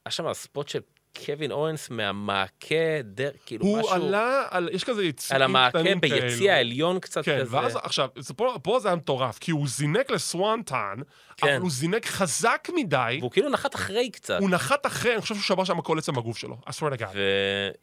[0.05, 0.79] היה שם ספוט של
[1.25, 3.91] קווין אורנס מהמעקה, דר, כאילו הוא משהו...
[3.93, 6.49] עלה על, יש כזה יציאים על המעקה קטנים ביציע כאלו.
[6.51, 7.57] העליון קצת כן, כזה.
[7.57, 10.95] ואז עכשיו, זה פה, פה זה היה מטורף, כי הוא זינק לסוואנטן,
[11.37, 11.47] כן.
[11.47, 14.39] אבל הוא זינק חזק מדי, והוא כאילו נחת אחרי קצת.
[14.39, 17.01] הוא נחת אחרי, אני חושב שהוא שבר שם כל עצם הגוף שלו, I swear to
[17.01, 17.15] God.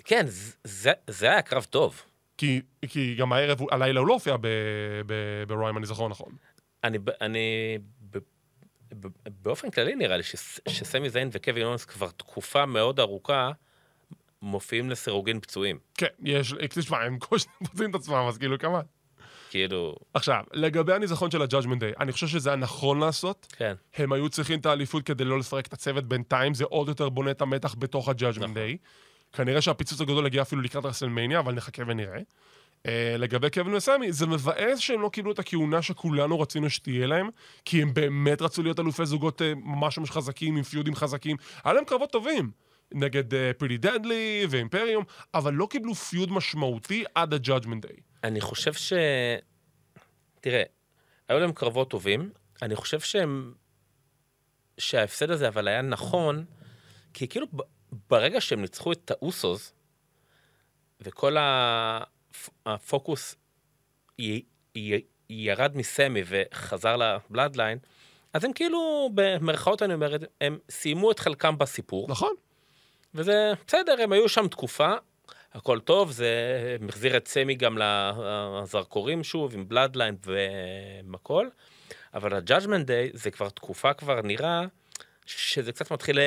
[0.01, 0.27] וכן,
[0.65, 2.03] זה, זה היה קרב טוב.
[2.39, 4.47] כי, כי גם הערב, הוא- הלילה הוא לא הופיע ב-
[5.07, 6.33] ב- ברוע, אם אני זוכר נכון.
[6.85, 7.39] אני, אני
[9.43, 13.51] באופן כללי נראה לי ש, שסמי זיין וקווין אונס כבר תקופה מאוד ארוכה
[14.43, 15.79] מופיעים לסירוגין פצועים.
[15.95, 18.81] כן, יש, תשמע, הם כל שניה מוצאים את עצמם, אז כאילו, כמה.
[19.51, 23.47] כאילו, עכשיו, לגבי הניזכון של ה-Judgment Day, אני חושב שזה היה נכון לעשות.
[23.57, 23.75] כן.
[23.97, 27.31] הם היו צריכים את האליפות כדי לא לפרק את הצוות בינתיים, זה עוד יותר בונה
[27.31, 28.57] את המתח בתוך ה-Judgment נכון.
[28.57, 28.77] Day.
[29.33, 32.21] כנראה שהפיצוץ הגדול יגיע אפילו לקראת רסלמניה, אבל נחכה ונראה.
[32.87, 37.29] Uh, לגבי קווין וסמי, זה מבאס שהם לא קיבלו את הכהונה שכולנו רצינו שתהיה להם,
[37.65, 41.37] כי הם באמת רצו להיות אלופי זוגות uh, ממש ממש חזקים, עם פיודים חזקים.
[41.65, 42.51] היה להם קרבות טובים.
[42.95, 43.25] נגד
[43.59, 48.01] פריטי דדלי ואימפריום, אבל לא קיבלו feud משמעותי עד ה-Judgment Day.
[48.25, 48.93] אני חושב ש...
[50.41, 50.63] תראה,
[51.29, 52.31] היו להם קרבות טובים,
[52.63, 53.55] אני חושב שהם...
[54.79, 56.45] שההפסד הזה אבל היה נכון,
[57.15, 57.47] כי כאילו
[58.11, 59.73] ברגע שהם ניצחו את האוסוס,
[61.01, 62.18] וכל הפ-
[62.67, 63.37] הפוקוס
[64.19, 64.43] י...
[64.77, 65.01] י...
[65.31, 67.79] ירד מסמי וחזר לבלאדליין,
[68.33, 72.07] אז הם כאילו, במרכאות אני אומרת, הם סיימו את חלקם בסיפור.
[72.09, 72.35] נכון.
[73.15, 74.95] וזה בסדר, הם היו שם תקופה,
[75.53, 81.49] הכל טוב, זה מחזיר את סמי גם לזרקורים שוב, עם בלאדליין ועם הכל,
[82.15, 84.63] אבל ה-Judgment Day זה כבר תקופה, כבר נראה
[85.27, 86.19] שזה קצת מתחיל.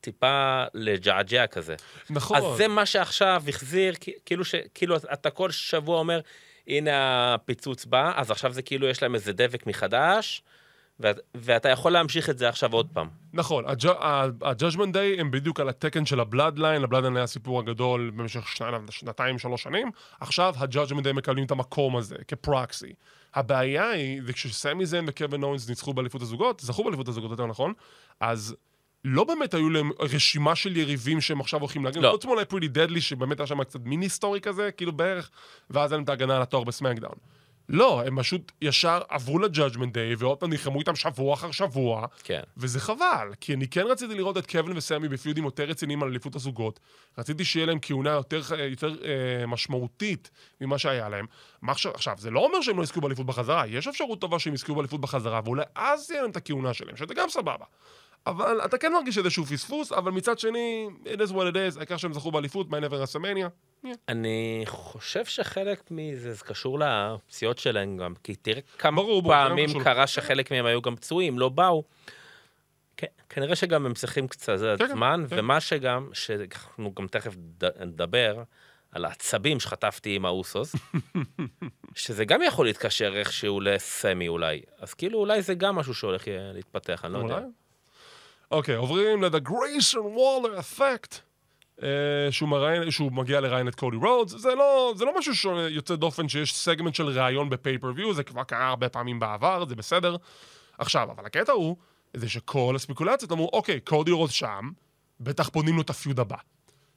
[0.00, 1.74] טיפה לג'עג'ע כזה.
[2.10, 2.36] נכון.
[2.36, 3.94] אז זה מה שעכשיו החזיר,
[4.26, 4.54] כאילו, ש...
[4.74, 6.20] כאילו אתה כל שבוע אומר,
[6.66, 10.42] הנה הפיצוץ בא, אז עכשיו זה כאילו יש להם איזה דבק מחדש,
[11.00, 11.18] ואת...
[11.34, 13.08] ואתה יכול להמשיך את זה עכשיו עוד פעם.
[13.32, 13.64] נכון,
[14.00, 19.38] ה-Judgment Day הם בדיוק על התקן של הבלאדליין, הבלאדליין היה הסיפור הגדול במשך שנ- שנתיים,
[19.38, 22.92] שלוש שנים, עכשיו ה-Judgment Day מקבלים את המקום הזה כפרוקסי.
[23.34, 27.72] הבעיה היא, זה כשסמי זן וקווין אורנס ניצחו באליפות הזוגות, זכו באליפות הזוגות יותר נכון,
[28.20, 28.56] אז
[29.04, 32.10] לא באמת היו להם רשימה של יריבים שהם עכשיו הולכים להגן, לא.
[32.10, 35.30] חוץ מאולי פריטי דדלי, שבאמת היה שם קצת מיני היסטורי כזה, כאילו בערך,
[35.70, 37.16] ואז היה להם את ההגנה על התואר בסמקדאון.
[37.68, 42.40] לא, הם פשוט ישר עברו ל-Judgment Day, ועוד פעם נלחמו איתם שבוע אחר שבוע, כן.
[42.56, 46.36] וזה חבל, כי אני כן רציתי לראות את קווין וסמי בפיודים יותר רציניים על אליפות
[46.36, 46.80] הזוגות.
[47.18, 50.30] רציתי שיהיה להם כהונה יותר, יותר אה, משמעותית
[50.60, 51.26] ממה שהיה להם.
[51.62, 54.54] מה עכשיו, עכשיו, זה לא אומר שהם לא יזכו באליפות בחזרה, יש אפשרות טובה שהם
[54.54, 57.64] יזכו באליפות בחזרה, ואולי אז תהיה להם את הכהונה שלהם, שזה גם סבבה.
[58.26, 61.96] אבל אתה כן מרגיש איזשהו פספוס, אבל מצד שני, it is what it is, העיקר
[61.96, 63.48] שהם זכו באליפות, מה נבר רסמניה.
[64.08, 69.68] אני חושב שחלק מזה זה קשור לפציעות שלהם גם, כי תראה כמה ברור, ברור, פעמים
[69.68, 69.82] קשור.
[69.82, 71.84] קרה שחלק מהם היו גם פצועים, לא באו.
[73.28, 75.38] כנראה שגם הם צריכים קצת כן, זמן, כן.
[75.38, 77.34] ומה שגם, שאנחנו גם תכף
[77.80, 78.42] נדבר
[78.92, 80.76] על העצבים שחטפתי עם האוסוס,
[81.94, 84.60] שזה גם יכול להתקשר איכשהו לסמי אולי.
[84.78, 87.40] אז כאילו אולי זה גם משהו שהולך להתפתח, אני לא יודע.
[88.50, 91.16] אוקיי, עוברים ל-The Grayson Waller Effect.
[91.82, 95.96] אה, שהוא, מראיין, שהוא מגיע לראיין את קודי רודס, זה לא, זה לא משהו שיוצא
[95.96, 100.16] דופן שיש סגמנט של ראיון ב pay-per-view, זה כבר קרה הרבה פעמים בעבר, זה בסדר.
[100.78, 101.76] עכשיו, אבל הקטע הוא,
[102.16, 104.70] זה שכל הספקולציות אמרו, אוקיי, קודי רודס שם,
[105.20, 106.36] בטח בונים לו את ה feud הבא.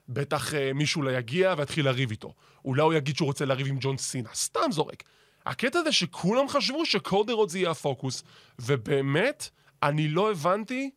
[0.09, 2.33] בטח אה, מישהו לא יגיע ויתחיל לריב איתו.
[2.65, 5.03] אולי הוא יגיד שהוא רוצה לריב עם ג'ון סינה, סתם זורק.
[5.45, 8.23] הקטע זה שכולם חשבו שקודי רודס יהיה הפוקוס,
[8.59, 9.49] ובאמת,
[9.83, 10.91] אני לא הבנתי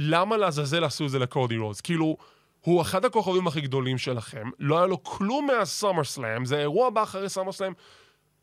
[0.00, 1.80] למה לעזאזל עשו את זה לקודי רודס?
[1.80, 2.16] כאילו,
[2.60, 7.02] הוא אחד הכוכבים הכי גדולים שלכם, לא היה לו כלום מהסאמר סלאם, זה האירוע הבא
[7.02, 7.72] אחרי סאמר סלאם,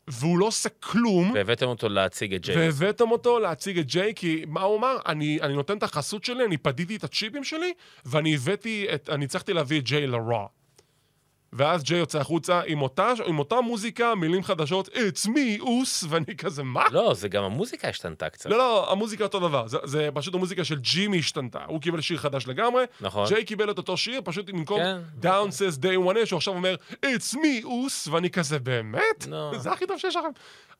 [0.08, 2.80] והוא לא עושה כלום, והבאתם אותו להציג את ג'יימס.
[2.80, 4.96] והבאתם אותו להציג את ג'יי, כי מה הוא אמר?
[5.06, 7.72] אני, אני נותן את החסות שלי, אני פדיתי את הצ'יפים שלי,
[8.04, 10.46] ואני הבאתי, את, אני הצלחתי להביא את ג'יי לרוע.
[11.52, 16.36] ואז ג'יי יוצא החוצה עם אותה, עם אותה מוזיקה, מילים חדשות, It's me, Uce, ואני
[16.38, 16.84] כזה, מה?
[16.90, 18.50] לא, זה גם המוזיקה השתנתה קצת.
[18.50, 19.68] לא, לא, המוזיקה אותו דבר.
[19.68, 21.64] זה, זה פשוט המוזיקה של ג'ימי השתנתה.
[21.66, 23.28] הוא קיבל שיר חדש לגמרי, נכון.
[23.28, 24.98] ג'יי קיבל את אותו שיר, פשוט במקום כן.
[25.22, 29.26] Down since day one, שהוא עכשיו אומר, It's me, Uce, ואני כזה, באמת?
[29.28, 29.52] לא.
[29.58, 30.28] זה הכי טוב שיש לכם.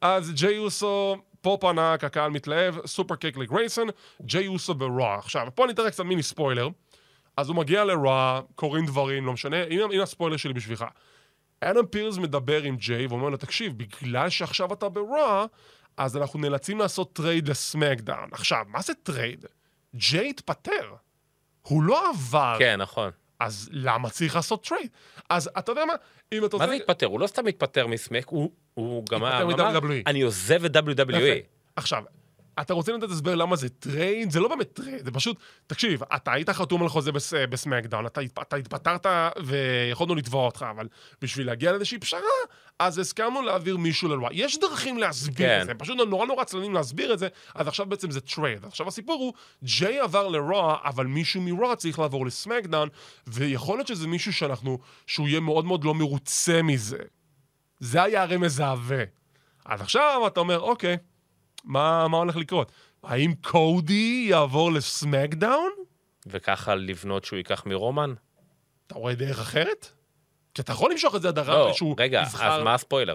[0.00, 3.88] אז ג'יי אוסו, פופ ענק, הקהל מתלהב, superkick לגרייסון,
[4.22, 5.14] ג'יי אוסו ב-Raw.
[5.14, 6.68] עכשיו, פה אני אתן קצת מיני ספוילר.
[7.36, 10.84] אז הוא מגיע ל-Raw, קורים דברים, לא משנה, הנה, הנה הספוילר שלי בשבילך.
[11.60, 15.46] אדם פירס מדבר עם ג'יי ואומר לו, תקשיב, בגלל שעכשיו אתה ב-Raw,
[15.96, 18.28] אז אנחנו נאלצים לעשות trade ל-SmackDown.
[18.32, 19.44] עכשיו, מה זה trade?
[19.96, 20.94] ג'יי התפטר.
[21.62, 22.56] הוא לא עבר.
[22.58, 23.10] כן, נכון.
[23.40, 24.90] אז למה צריך לעשות trade?
[25.30, 25.92] אז אתה יודע מה?
[26.32, 26.66] אם אתה מה.
[26.66, 27.06] זה התפטר?
[27.06, 30.02] הוא לא סתם התפטר מסמק, הוא- הוא גם אמר, מ-WWE.
[30.06, 31.42] אני עוזב את WWE.
[31.76, 32.02] עכשיו,
[32.60, 34.30] אתה רוצה לתת הסבר למה זה trade?
[34.30, 35.36] זה לא באמת trade, זה פשוט...
[35.66, 37.34] תקשיב, אתה היית חתום על חוזה בס...
[37.34, 39.06] ב-SmackDown, אתה, אתה התפטרת
[39.44, 40.88] ויכולנו לתבוע אותך, אבל
[41.22, 42.20] בשביל להגיע לאיזושהי פשרה,
[42.78, 44.28] אז הסכמנו להעביר מישהו ל-Raw.
[44.32, 45.60] יש דרכים להסביר כן.
[45.60, 48.64] את זה, פשוט נורא נורא עצלנים להסביר את זה, אז עכשיו בעצם זה trade.
[48.64, 49.32] עכשיו הסיפור הוא,
[49.64, 52.88] ג'יי עבר ל-Raw, אבל מישהו מ-Raw צריך לעבור ל-SmackDown,
[53.26, 54.78] ויכול להיות שזה מישהו שאנחנו...
[55.06, 56.98] שהוא יהיה מאוד מאוד לא מרוצה מזה.
[57.80, 59.04] זה היה הרי מזעווה.
[59.64, 60.96] אז עכשיו אתה אומר, אוקיי,
[61.66, 62.72] מה, מה הולך לקרות?
[63.02, 65.70] האם קודי יעבור לסמקדאון?
[66.26, 68.14] וככה לבנות שהוא ייקח מרומן?
[68.86, 69.92] אתה רואה דרך אחרת?
[70.54, 72.52] כי אתה יכול למשוך את זה עד הרע לא, שהוא רגע, יבחר...
[72.52, 73.14] אז מה הספוילר?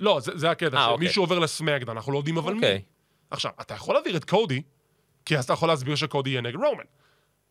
[0.00, 2.74] לא, זה, זה הקטע, אה, שמישהו עובר לסמקדאון, אנחנו לא יודעים אבל אוקיי.
[2.74, 2.82] מי.
[3.30, 4.62] עכשיו, אתה יכול להעביר את קודי,
[5.24, 6.84] כי אז אתה יכול להסביר שקודי יהיה נגד רומן.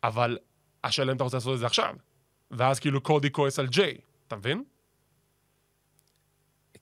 [0.03, 0.37] אבל
[0.83, 1.95] השאלה אם אתה רוצה לעשות את זה עכשיו.
[2.51, 4.63] ואז כאילו קודי כועס על ג'יי, אתה מבין?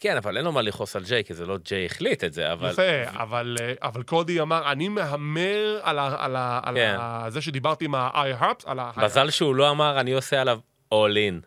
[0.04, 2.54] כן, אבל אין לו מה לכעוס על ג'יי, כי זה לא ג'יי החליט את זה,
[2.54, 2.70] אבל...
[2.70, 6.96] יפה, אבל, אה, אבל קודי אמר, אני מהמר על, ה, על, ה, על כן.
[7.00, 8.92] ה, זה שדיברתי עם ה-i-harps, על ה...
[8.98, 10.60] מזל שהוא לא אמר, אני עושה עליו
[10.94, 11.46] all in.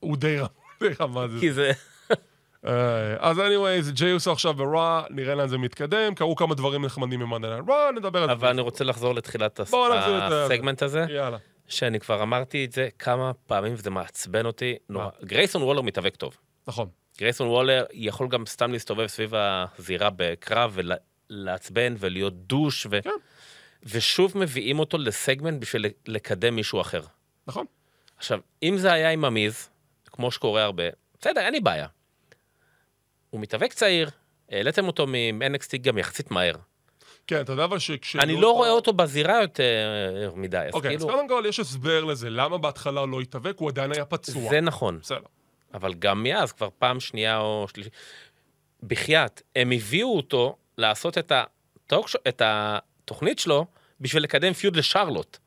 [0.00, 1.40] הוא די את זה.
[1.40, 1.72] כי זה...
[2.66, 7.20] אה, אז anyways, ג'יי אוסו עכשיו ברוע, נראה לאן זה מתקדם, קרו כמה דברים נחמדים
[7.20, 8.32] במאנדליין רוע, נדבר על זה.
[8.32, 11.38] אבל אני רוצה לחזור לתחילת הסגמנט הזה, יאללה.
[11.68, 14.76] שאני כבר אמרתי את זה כמה פעמים, וזה מעצבן אותי.
[14.88, 15.08] נורא.
[15.24, 16.36] גרייסון וולר מתאבק טוב.
[16.70, 16.88] נכון.
[17.18, 20.78] גרייסון וולר יכול גם סתם להסתובב סביב הזירה בקרב
[21.30, 23.02] ולעצבן ולהיות דוש, ו...
[23.02, 23.10] כן.
[23.82, 27.02] ושוב מביאים אותו לסגמנט בשביל לקדם מישהו אחר.
[27.46, 27.66] נכון.
[28.16, 29.68] עכשיו, אם זה היה עם המיז,
[30.06, 30.84] כמו שקורה הרבה,
[31.20, 31.86] בסדר, אין לי בעיה.
[33.30, 34.10] הוא מתאבק צעיר,
[34.50, 36.54] העליתם אותו מ-NXT גם יחסית מהר.
[37.26, 38.16] כן, אתה יודע אבל שכש...
[38.16, 42.04] אני לא רואה אותו בזירה יותר מדי, אז אוקיי, אז כאילו, קודם כל יש הסבר
[42.04, 44.50] לזה, למה בהתחלה לא התאבק, הוא עדיין היה פצוע.
[44.50, 44.98] זה נכון.
[44.98, 45.20] בסדר.
[45.74, 47.92] אבל גם מאז, כבר פעם שנייה או שלישית,
[48.82, 53.66] בחייאת, הם הביאו אותו לעשות את, הטוק, את התוכנית שלו
[54.00, 55.38] בשביל לקדם פיוד לשרלוט.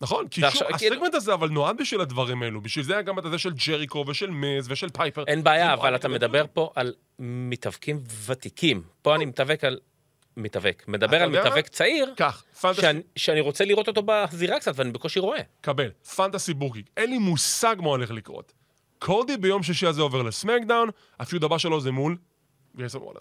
[0.00, 3.18] נכון, כי שוב, כאילו- הסגמנט הזה אבל נועד בשביל הדברים האלו, בשביל זה היה גם
[3.18, 5.24] את הזה של ג'ריקו ושל מיז ושל פייפר.
[5.26, 6.46] אין בעיה, זה אבל נועד אתה לקדם מדבר דברים.
[6.52, 8.82] פה על מתאבקים ותיקים.
[9.02, 9.78] פה אני מתאבק על...
[10.38, 10.84] מתאבק.
[10.88, 11.40] מדבר על מה?
[11.40, 15.40] מתאבק צעיר, כך, fantasy, שאני, שאני רוצה לראות אותו בזירה קצת, ואני בקושי רואה.
[15.60, 18.52] קבל, fantasy booking, אין לי מושג מה הולך לקרות.
[18.98, 20.88] קודי ביום שישי הזה עובר ל-SmackDown,
[21.20, 22.16] ה feud הבא שלו זה מול
[22.76, 23.20] גרייסון וולר.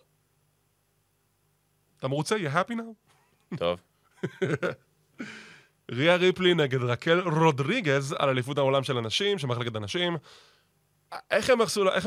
[1.99, 2.35] אתה מרוצה?
[2.35, 3.57] You happy now?
[3.57, 3.81] טוב.
[5.91, 10.17] ריה ריפלי נגד רקל רודריגז על אליפות העולם של הנשים, של מחלקת הנשים.
[11.31, 11.61] איך הם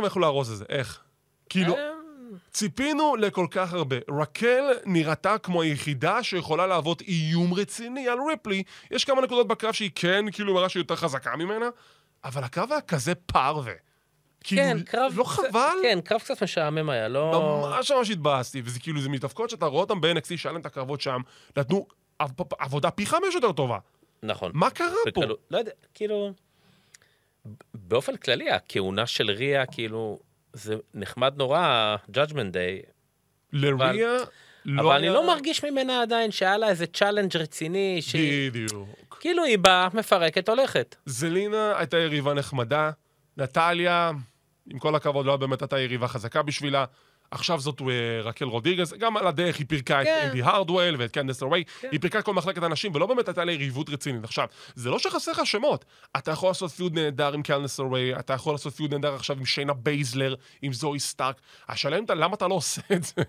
[0.04, 0.64] יכלו, להרוס את זה?
[0.68, 1.02] איך?
[1.48, 1.90] כאילו, אה,
[2.52, 3.96] ציפינו לכל כך הרבה.
[4.10, 8.62] רקל נראתה כמו היחידה שיכולה להוות איום רציני על ריפלי.
[8.90, 11.66] יש כמה נקודות בקרב שהיא כן, כאילו, מראה שהיא יותר חזקה ממנה,
[12.24, 13.72] אבל הקרב היה כזה פרווה.
[14.44, 15.12] כאילו, כן, קרב...
[15.16, 15.72] לא קצת- חבל?
[15.82, 17.60] כן, קרב קצת משעמם היה, לא...
[17.70, 21.00] ממש ממש התבאסתי, וזה כאילו, זה מתאבקות שאתה רואה אותם ב-NXT, שהיה להם את הקרבות
[21.00, 21.20] שם,
[21.56, 21.86] נתנו
[22.18, 23.78] עב- עבודה פי חמש יותר טובה.
[24.22, 24.50] נכון.
[24.54, 25.20] מה קרה פה?
[25.20, 26.32] בקלות- לא יודע, כאילו...
[27.74, 30.18] באופן כללי, הכהונה של ריה, כאילו,
[30.52, 32.90] זה נחמד נורא, Judgment Day,
[33.52, 34.16] לריה
[34.64, 38.50] לא אבל אני היה- לא מרגיש ממנה עדיין שהיה לה איזה challenge רציני, שהיא...
[38.50, 38.88] בדיוק.
[39.20, 40.96] כאילו היא באה, מפרקת, הולכת.
[41.06, 42.90] זלינה הייתה יריבה נחמדה,
[43.36, 44.10] נטליה,
[44.70, 46.84] עם כל הכבוד, לא באמת הייתה יריבה חזקה בשבילה.
[47.30, 50.18] עכשיו זאת אה, רקל רודריגז, גם על הדרך היא פירקה כן.
[50.22, 51.88] את אינדי הרטוול ואת קנדיס לריי, כן.
[51.92, 54.24] היא פירקה את כל מחלקת הנשים, ולא באמת הייתה לה יריבות רצינית.
[54.24, 55.84] עכשיו, זה לא שחסר לך שמות,
[56.16, 59.46] אתה יכול לעשות feud נהדר עם קנדיס לריי, אתה יכול לעשות feud נהדר עכשיו עם
[59.46, 61.36] שיינה בייזלר, עם זואי סטארק.
[61.68, 63.12] השאלה אם אתה, למה אתה לא עושה את זה?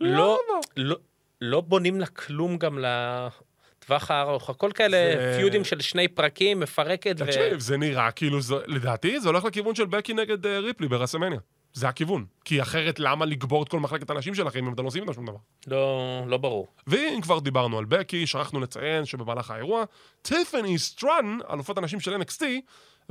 [0.00, 0.60] לא, למה?
[0.76, 0.96] לא,
[1.40, 4.50] לא בונים לה כלום גם לטווח הארוך.
[4.50, 7.26] הכל כאלה זה- פיודים של שני פרקים, מפרקת ו...
[7.26, 11.38] תקשיב, זה נראה כאילו, זה, לדעתי זה הולך לכיוון של בקי נגד uh, ריפלי ברסלמניה.
[11.72, 12.24] זה הכיוון.
[12.44, 15.26] כי אחרת למה לקבור את כל מחלקת הנשים שלכם אם אתם לא עושים איתה שום
[15.26, 15.36] דבר?
[15.66, 16.68] לא, לא ברור.
[16.86, 19.84] ואם כבר דיברנו על בקי, שכחנו לציין שבמהלך האירוע,
[20.22, 22.42] טיפני סטרטון, אלופת הנשים של NXT,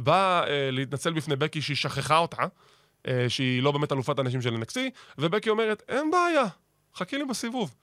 [0.02, 4.56] באה uh, להתנצל בפני בקי שהיא שכחה אותה, uh, שהיא לא באמת אלופת הנשים של
[4.56, 4.78] NXT,
[5.18, 6.46] ובקי אומרת, אין בעיה,
[6.96, 7.76] חכי לי בסיבוב.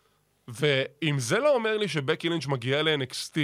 [0.48, 3.36] ואם זה לא אומר לי שבקי לינץ' מגיעה ל-NXT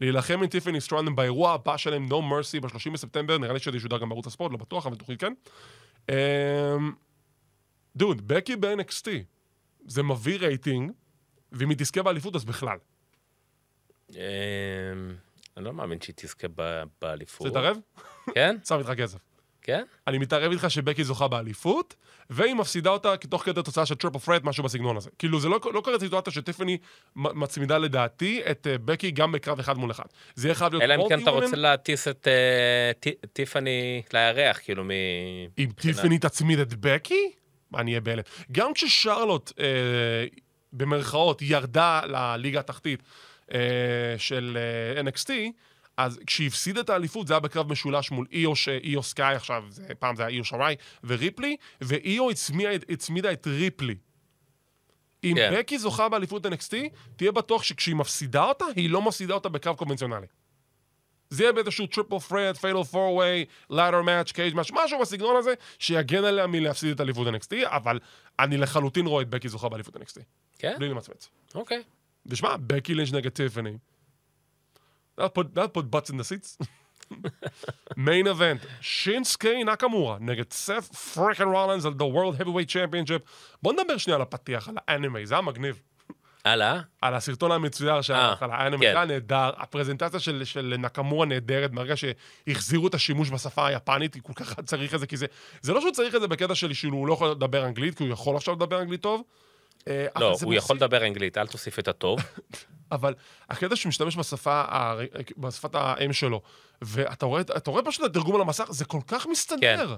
[0.00, 3.98] להילחם עם טיפני סטרטון באירוע הבא שלהם, No Mercy, ב-30 בספטמבר, נראה לי שזה ישודר
[3.98, 5.32] גם בערוץ הספורט, לא בטוח, אבל תוכלי כן.
[6.08, 6.92] אמ,
[7.96, 9.06] דוד, בקי ב-NXT,
[9.86, 10.92] זה מביא רייטינג,
[11.52, 12.78] ואם היא תזכה באליפות אז בכלל.
[14.10, 14.16] אמ,
[15.56, 16.48] אני לא מאמין שהיא תזכה
[17.02, 17.46] באליפות.
[17.50, 17.78] תתערב?
[18.34, 18.56] כן?
[18.64, 19.18] שם איתך כסף.
[19.64, 19.82] כן?
[20.06, 21.94] אני מתערב איתך שבקי זוכה באליפות,
[22.30, 25.10] והיא מפסידה אותה תוך כדי תוצאה של triple threat, משהו בסגנון הזה.
[25.18, 26.78] כאילו, זה לא, לא קורה סיטואציה שטיפני
[27.16, 30.04] מצמידה לדעתי את uh, בקי גם בקרב אחד מול אחד.
[30.34, 31.30] זה יהיה חייב להיות אלא אם כן אתה.
[31.30, 34.90] רוצה להטיס את אה, ט- טיפני לירח, כאילו, מ...
[35.58, 37.30] אם טיפני תצמיד את בקי,
[37.76, 38.22] אני אהיה בהלם.
[38.52, 39.64] גם כששרלוט, אה,
[40.72, 43.02] במרכאות, ירדה לליגה התחתית
[43.54, 43.58] אה,
[44.18, 44.58] של
[44.96, 45.30] אה, NXT,
[45.96, 48.68] אז כשהיא הפסידה את האליפות זה היה בקרב משולש מול איו, ש...
[48.68, 53.96] איו סקאי עכשיו, זה, פעם זה היה איו שיראי, וריפלי, ואיו הצמידה, הצמידה את ריפלי.
[55.24, 55.54] אם כן.
[55.56, 56.74] בקי זוכה באליפות NXT,
[57.16, 60.26] תהיה בטוח שכשהיא מפסידה אותה, היא לא מפסידה אותה בקרב קונבנציונלי.
[61.30, 65.54] זה יהיה באיזשהו triple threat, fatal four way, ladder match, cage match, משהו בסגנון הזה,
[65.78, 67.98] שיגן עליה מלהפסיד את אליפות NXT, אבל
[68.38, 70.20] אני לחלוטין רואה את בקי זוכה באליפות NXT.
[70.58, 70.74] כן?
[70.78, 71.28] בלי למצמץ.
[71.54, 71.82] אוקיי.
[72.26, 73.76] ושמע, בקי לינץ' נגד טיפני.
[75.16, 76.58] That'll put, that'll put butts in the seats.
[77.96, 83.28] main event, שינסקי נקמורה נגד סף freakin' רולינס על The World Heavyweight Championship.
[83.62, 85.80] בוא נדבר שנייה על הפתיח, על האנימי, זה היה מגניב.
[86.44, 86.80] הלאה?
[87.00, 88.76] על הסרטון המצויר שהיה אה, בהתחלה, היה כן.
[88.76, 94.32] נחמד נהדר, הפרזנטציה של, של נקמורה נהדרת, ברגע שהחזירו את השימוש בשפה היפנית, כי כל
[94.32, 95.26] כך צריך את זה, כי זה,
[95.60, 98.12] זה לא שהוא צריך את זה בקטע של שהוא לא יכול לדבר אנגלית, כי הוא
[98.12, 99.22] יכול עכשיו לדבר אנגלית טוב.
[99.88, 102.20] אה, לא, זה הוא יכול לדבר אנגלית, אל תוסיף את הטוב.
[102.92, 103.14] אבל
[103.50, 104.94] הקטע שהוא משתמש בשפה, ה-
[105.36, 106.42] בשפת האם שלו,
[106.82, 109.86] ואתה רואה, רואה פשוט את התרגום על המסך, זה כל כך מסתדר.
[109.88, 109.94] כן.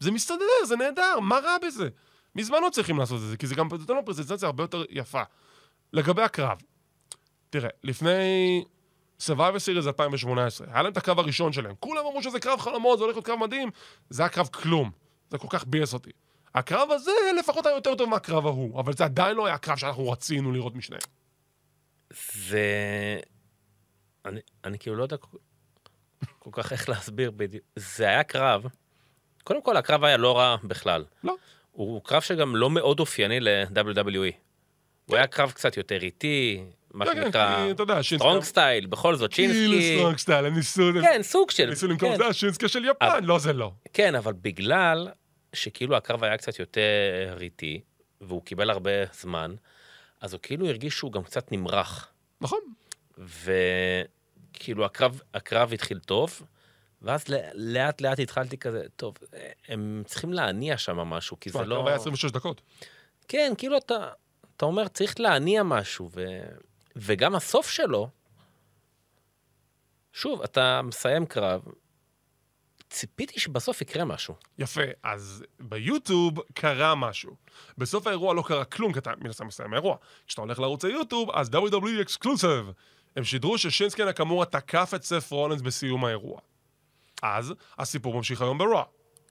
[0.00, 1.88] זה מסתדר, זה נהדר, מה רע בזה?
[2.36, 5.22] מזמן לא צריכים לעשות את זה, כי זה גם נותן לו פרזנטציה הרבה יותר יפה.
[5.92, 6.58] לגבי הקרב,
[7.50, 8.64] תראה, לפני
[9.20, 11.74] Survivor Series 2018, היה להם את הקרב הראשון שלהם.
[11.80, 13.70] כולם אמרו שזה קרב חלומות, זה הולך להיות קרב מדהים.
[14.10, 14.90] זה היה קרב כלום.
[15.30, 16.10] זה כל כך ביאס אותי.
[16.54, 20.10] הקרב הזה לפחות היה יותר טוב מהקרב ההוא, אבל זה עדיין לא היה קרב שאנחנו
[20.10, 21.02] רצינו לראות משניהם.
[22.12, 23.18] זה...
[24.24, 25.16] אני, אני כאילו לא יודע
[26.38, 27.64] כל, כך איך להסביר בדיוק.
[27.76, 28.66] זה היה קרב,
[29.44, 31.04] קודם כל הקרב היה לא רע בכלל.
[31.24, 31.36] לא.
[31.72, 34.32] הוא קרב שגם לא מאוד אופייני ל-WWE.
[35.04, 38.02] הוא היה קרב קצת יותר איטי, מה כן, כן, שנקרא.
[38.02, 39.96] strong style, בכל זאת, כאילו שינסקי.
[39.96, 40.82] strong סטייל, הם ניסו...
[41.02, 41.70] כן, סוג של...
[41.70, 42.14] ניסו למכור כן.
[42.14, 43.72] את זה, השינסקי של יפן, לא זה לא.
[43.92, 45.08] כן, אבל בגלל
[45.52, 47.80] שכאילו הקרב היה קצת יותר איטי,
[48.20, 49.54] והוא קיבל הרבה זמן,
[50.20, 52.12] אז הוא כאילו הרגיש שהוא גם קצת נמרח.
[52.40, 52.58] נכון.
[53.18, 56.42] וכאילו הקרב, הקרב התחיל טוב,
[57.02, 59.14] ואז ל- לאט לאט התחלתי כזה, טוב,
[59.68, 61.88] הם צריכים להניע שם משהו, כי זה הקרב לא...
[61.88, 62.60] היה 26 דקות.
[63.28, 64.08] כן, כאילו אתה,
[64.56, 66.24] אתה אומר, צריך להניע משהו, ו...
[66.96, 68.08] וגם הסוף שלו,
[70.12, 71.62] שוב, אתה מסיים קרב,
[72.90, 74.34] ציפיתי שבסוף יקרה משהו.
[74.58, 77.32] יפה, אז ביוטיוב קרה משהו.
[77.78, 79.96] בסוף האירוע לא קרה כלום, כי אתה מן הסתם מסיים האירוע.
[80.26, 82.70] כשאתה הולך לערוץ היוטיוב, אז WWE אקסקלוסיב.
[83.16, 86.40] הם שידרו ששינסקי נקמורה תקף את סף רולנס בסיום האירוע.
[87.22, 88.84] אז הסיפור ממשיך היום ברוע.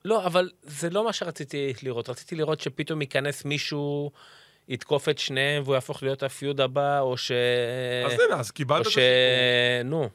[0.06, 2.10] לא, אבל זה לא מה שרציתי לראות.
[2.10, 4.12] רציתי לראות שפתאום ייכנס מישהו,
[4.68, 7.32] יתקוף את שניהם, והוא יהפוך להיות ה feud הבא, או ש...
[8.06, 8.98] אז הנה, אז קיבלת את ש...
[8.98, 9.90] הסיפור.
[9.90, 10.10] נו.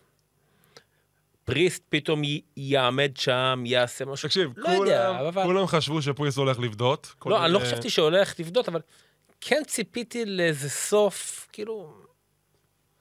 [1.52, 4.28] פריסט פתאום י- יעמד שם, יעשה משהו.
[4.28, 5.42] תקשיב, לא יודע, כולם, אבל...
[5.42, 7.14] כולם חשבו שפריסט הולך לפדות.
[7.26, 8.80] לא, אני לא חשבתי שהולך לפדות, אבל
[9.40, 11.94] כן ציפיתי לאיזה סוף, כאילו...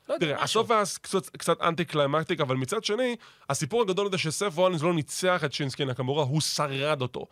[0.10, 0.62] לא יודע, תראה, משהו.
[0.62, 3.16] הסוף היה קצת, קצת anti climactic, אבל מצד שני,
[3.50, 7.28] הסיפור הגדול הזה שסף רולינס לא ניצח את שינסקי נקמורה, הוא שרד אותו.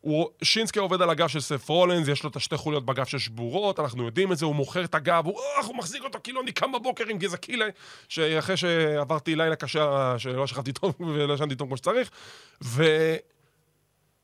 [0.00, 3.80] הוא, שינסקי עובד על הגב של סף רולינס, יש לו את השתי חוליות בגב ששבורות,
[3.80, 6.52] אנחנו יודעים את זה, הוא מוכר את הגב, הוא, אוח, הוא מחזיק אותו כאילו אני
[6.52, 7.66] קם בבוקר עם גזע קילה,
[8.08, 12.10] שאחרי שעברתי לילה קשה, שלא שכבתי טוב ולא ישנתי טוב כמו שצריך,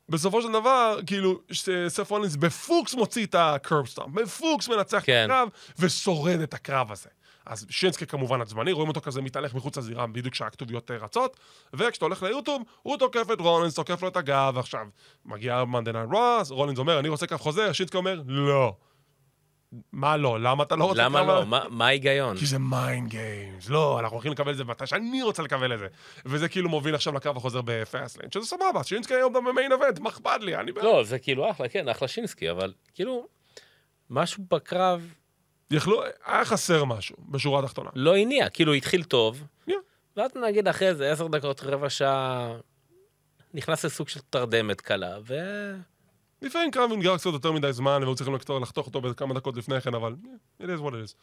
[0.09, 1.41] ובסופו של דבר, כאילו,
[1.89, 5.25] סף רולינס בפוקס מוציא את ה curb stomp, בפוקס מנצח כן.
[5.25, 7.09] את הקרב, ושורד את הקרב הזה.
[7.46, 11.37] אז שינסקי כמובן עצבני, רואים אותו כזה מתהלך מחוץ לזירה בדיוק כשהכתוביות אה, רצות,
[11.74, 14.87] וכשאתה הולך ליוטיוב, הוא תוקף את רולינס, תוקף לו את הגב, ועכשיו
[15.24, 18.76] מגיע Monday Night Raw אז, רולינס אומר, אני רוצה קרב חוזר, שינסקה אומר, לא.
[19.92, 20.40] מה לא?
[20.40, 21.46] למה אתה לא רוצה למה לא?
[21.46, 22.37] מה- ההיגיון?
[22.37, 23.68] כי זה mind games.
[23.68, 25.87] לא, אנחנו הולכים לקבל את זה מתי שאני רוצה לקבל את זה.
[26.26, 29.99] וזה כאילו מוביל עכשיו לקרב החוזר ב Fastlane, שזה סבבה, שינסקה היום ב main event,
[29.98, 30.57] מה אכפת לי?
[30.57, 30.72] אני...
[30.83, 33.26] לא, זה כאילו אחלה, כן, אחלה שינסקה, אבל כאילו,
[34.11, 35.14] משהו בקרב
[35.70, 37.90] יכלו, היה חסר משהו, בשורה התחתונה.
[37.94, 39.72] לא הניע, כאילו התחיל טוב, Yeah.
[40.16, 42.57] ואז נגיד אחרי זה עשר דקות, רבע שעה,
[43.55, 45.35] נכנס לסוג של תרדמת קלה, ו...
[46.44, 49.81] לפעמים קרב נסגר קצת יותר מדי זמן, והיו צריכים לחתוך, לחתוך אותו בכמה דקות לפני
[49.81, 51.14] כן, אבל yeah, it is what it is.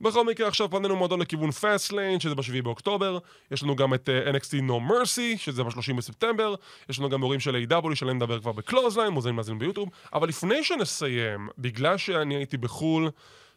[0.00, 3.18] בכל מקרה, עכשיו פנינו מועדון לכיוון Fastlane, שזה ב-7 באוקטובר.
[3.50, 6.54] יש לנו גם את uh, NXT No Mercy, שזה ב-30 בספטמבר.
[6.88, 9.58] יש לנו גם ה All In של AEW שעליהם נדבר כבר ב Clothesline, מוזמנים להאזין
[9.58, 9.88] ביוטיוב.
[10.12, 13.10] אבל לפני שנסיים, בגלל שאני הייתי בחו"ל,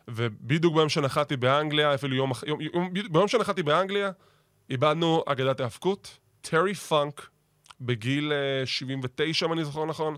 [0.08, 4.12] ובדיוק ביום שנחתי באנגליה, אפילו יום, אח- יום, יום, ביום שנחתי באנגליה,
[4.70, 7.30] איבדנו אגדת ההאבקות, טרי פאנק,
[7.82, 10.16] בגיל אה, 79, אם אני זוכר נכון,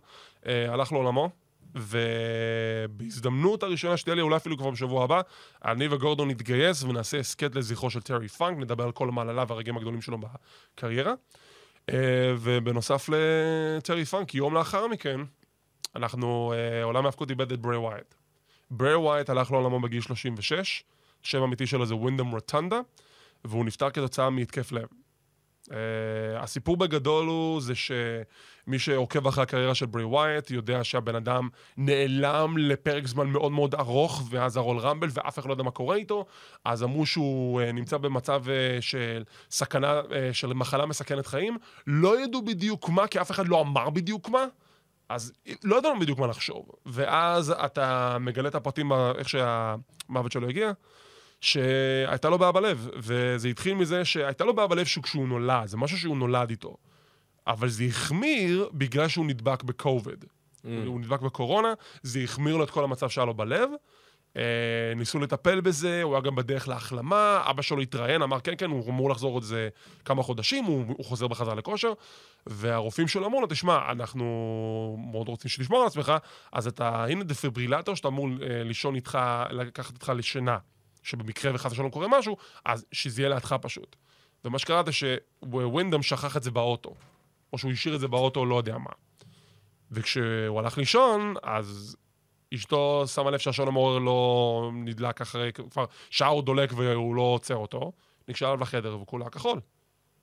[0.48, 1.30] אה, הלך לעולמו.
[1.76, 5.22] ובהזדמנות הראשונה שתהיה לי, אולי אפילו כבר בשבוע הבא,
[5.66, 10.02] אני וגורדון נתגייס ונעשה הסכת לזכרו של טרי פאנק, נדבר על כל המעלליו והרגעים הגדולים
[10.02, 11.14] שלו בקריירה.
[11.90, 11.96] אה,
[12.40, 15.20] ובנוסף לטרי פאנק, יום לאחר מכן,
[15.96, 18.16] אנחנו, אה, עולם ההאבקות איבד את ברי ווייט.
[18.72, 20.84] ברי ווייט הלך לעולמו בגיל 36,
[21.22, 22.80] שם אמיתי שלו זה ווינדם רוטונדה,
[23.46, 24.88] והוא נפטר כתוצאה מהתקף לב.
[25.66, 25.68] Uh,
[26.38, 32.58] הסיפור בגדול הוא זה שמי שעוקב אחרי הקריירה של ברי ווייט יודע שהבן אדם נעלם
[32.58, 35.96] לפרק זמן מאוד מאוד ארוך ואז ה Royal Rumble ואף אחד לא יודע מה קורה
[35.96, 36.26] איתו.
[36.66, 41.58] אז אמרו שהוא uh, נמצא במצב uh, של סכנה, uh, של מחלה מסכנת חיים.
[41.88, 44.46] לא ידעו בדיוק מה כי אף אחד לא אמר בדיוק מה
[45.10, 45.34] אז
[45.64, 50.72] לא ידענו בדיוק מה לחשוב ואז אתה מגלה את הפרטים ב- איך שהמוות שלו הגיע
[51.42, 55.78] שהייתה לו בעיה בלב, וזה התחיל מזה שהייתה לו בעיה בלב שהוא- כשהוא נולד, זה
[55.78, 56.78] משהו שהוא נולד איתו.
[57.48, 60.24] אבל זה החמיר בגלל שהוא נדבק בקוביד.
[60.24, 60.68] Mm.
[60.86, 63.76] הוא נדבק בקורונה, זה החמיר לו את כל המצב שהיה לו בלב, אה,
[64.96, 68.90] ניסו לטפל בזה, הוא היה גם בדרך להחלמה, אבא שלו התראיין, אמר כן, כן, הוא
[68.90, 69.70] אמור לחזור עוד איזה
[70.06, 71.94] כמה חודשים, הוא, הוא חוזר בחזרה לכושר,
[72.48, 74.26] והרופאים שלו אמרו לו, תשמע, אנחנו
[75.12, 76.14] מאוד רוצים שתשמור על עצמך,
[76.52, 79.20] אז אתה, הנה דפיברילטור שאתה אמור אה, לישון איתך,
[79.50, 80.58] לקחת איתך לשינה,
[81.04, 83.96] שבמקרה וחס ושלום קורה משהו, אז שזה יהיה לידך פשוט.
[84.46, 86.94] ומה שקרה זה שווינדם שכח את זה באוטו,
[87.54, 88.92] או שהוא השאיר את זה באוטו, לא יודע מה.
[89.92, 91.96] וכשהוא הלך לישון, אז
[92.56, 97.56] אשתו שמה לב שהשעון המעורר לא נדלק אחרי, כבר שעה הוא דולק והוא לא עוצר
[97.56, 97.92] אותו,
[98.28, 99.60] ניגשה אליו לחדר וכולו היה כחול.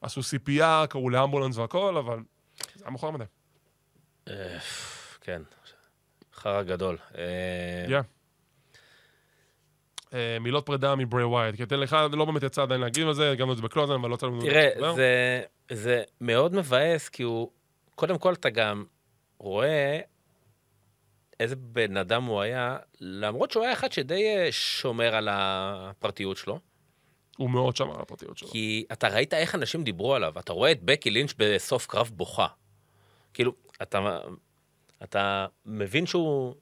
[0.01, 2.19] עשו CPR, קראו לאמבולנס והכל, אבל
[2.75, 3.25] זה היה מאוחר מדי.
[4.29, 4.59] אה,
[5.21, 5.43] כן,
[6.35, 6.99] חרא גדול.
[7.19, 8.01] אה.
[10.15, 13.31] אה, מילות פרידה מברי ווייט, כי אתן לך, לא באמת יצא עדיין להגיב על זה,
[13.31, 14.41] הגענו את זה בקלוזן, אבל לא יצא לנו...
[14.41, 14.95] תראה, לדבר.
[14.95, 17.51] זה, זה מאוד מבאס, כי הוא,
[17.95, 18.85] קודם כל אתה גם
[19.39, 20.01] רואה
[21.43, 26.59] איזה בן אדם הוא היה, למרות שהוא היה אחד שדי אה, שומר על הפרטיות שלו,
[27.37, 28.49] הוא מאוד שמר על הפרטיות שלו.
[28.49, 32.47] כי אתה ראית איך אנשים דיברו עליו, אתה רואה את בקי לינץ' בסוף קרב בוכה.
[33.35, 34.19] כאילו, אתה,
[35.03, 36.55] אתה מבין שהוא,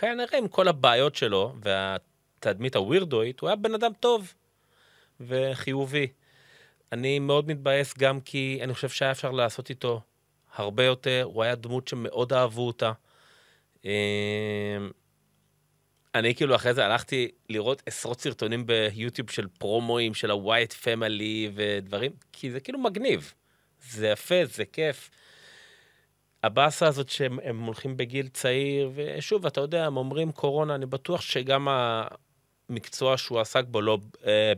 [0.00, 4.34] כנראה עם כל הבעיות שלו, והתדמית הווירדואית, הוא היה בן אדם טוב
[5.20, 6.06] וחיובי.
[6.92, 10.00] אני מאוד מתבאס גם כי אני חושב שהיה אפשר לעשות איתו
[10.54, 12.92] הרבה יותר, הוא היה דמות שמאוד אהבו אותה.
[13.84, 13.90] אמ,
[16.14, 22.12] אני כאילו אחרי זה הלכתי לראות עשרות סרטונים ביוטיוב של פרומואים של הווייט פמילי ודברים,
[22.32, 23.32] כי זה כאילו מגניב.
[23.90, 25.10] זה יפה, זה כיף.
[26.42, 31.20] הבאסה הזאת שהם הם הולכים בגיל צעיר, ושוב, אתה יודע, הם אומרים קורונה, אני בטוח
[31.20, 31.68] שגם
[32.68, 34.52] המקצוע שהוא עסק בו לא אה,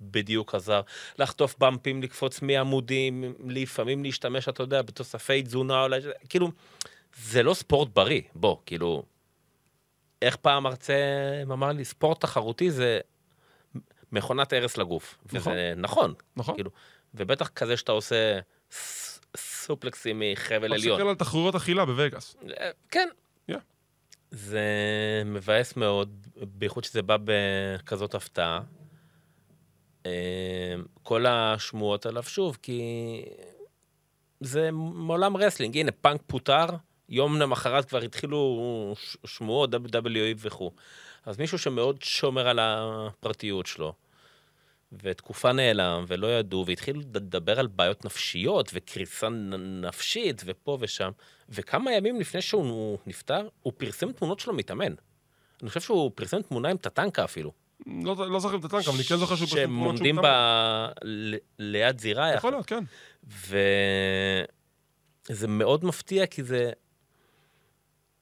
[0.00, 0.80] בדיוק עזר.
[1.18, 6.50] לחטוף במפים, לקפוץ מעמודים, לפעמים להשתמש, אתה יודע, בתוספי תזונה, אולי, כאילו,
[7.16, 9.02] זה לא ספורט בריא, בוא, כאילו,
[10.22, 10.94] איך פעם מרצה
[11.42, 13.00] אמר לי, ספורט תחרותי זה
[14.12, 15.18] מכונת הרס לגוף.
[15.32, 15.52] נכון.
[15.52, 16.54] וזה נכון, נכון?
[16.54, 16.70] כאילו,
[17.14, 18.38] ובטח כזה שאתה עושה
[18.72, 20.96] ס- סופלקסים מחבל עליון.
[20.96, 22.36] תסתכל על תחרויות אכילה בווגאס.
[22.60, 23.08] אה, כן.
[23.50, 23.54] Yeah.
[24.30, 24.62] זה
[25.24, 28.60] מבאס מאוד, בייחוד שזה בא בכזאת הפתעה.
[30.06, 32.80] אה, כל השמועות עליו שוב, כי
[34.40, 35.76] זה מעולם wrestling.
[35.78, 36.66] הנה, פאנק פוטר,
[37.12, 38.94] יום למחרת כבר התחילו
[39.26, 40.70] שמועות, WWE וכו'.
[41.26, 43.92] אז מישהו שמאוד שומר על הפרטיות שלו,
[45.02, 51.10] ותקופה נעלם, ולא ידעו, והתחילו לדבר על בעיות נפשיות, וקריסה נפשית, ופה ושם.
[51.48, 54.92] וכמה ימים לפני שהוא נפטר, הוא פרסם תמונות שלו מתאמן.
[55.62, 57.52] אני חושב שהוא פרסם תמונה עם טטנקה אפילו.
[57.86, 60.26] לא לא זוכר את טטנקה, אבל אני כן זוכר שהוא פשוט שהם עומדים ב...
[61.02, 62.34] ל- ליד זירה.
[62.34, 62.84] יכול להיות, כן.
[65.30, 66.70] וזה מאוד מפתיע, כי זה...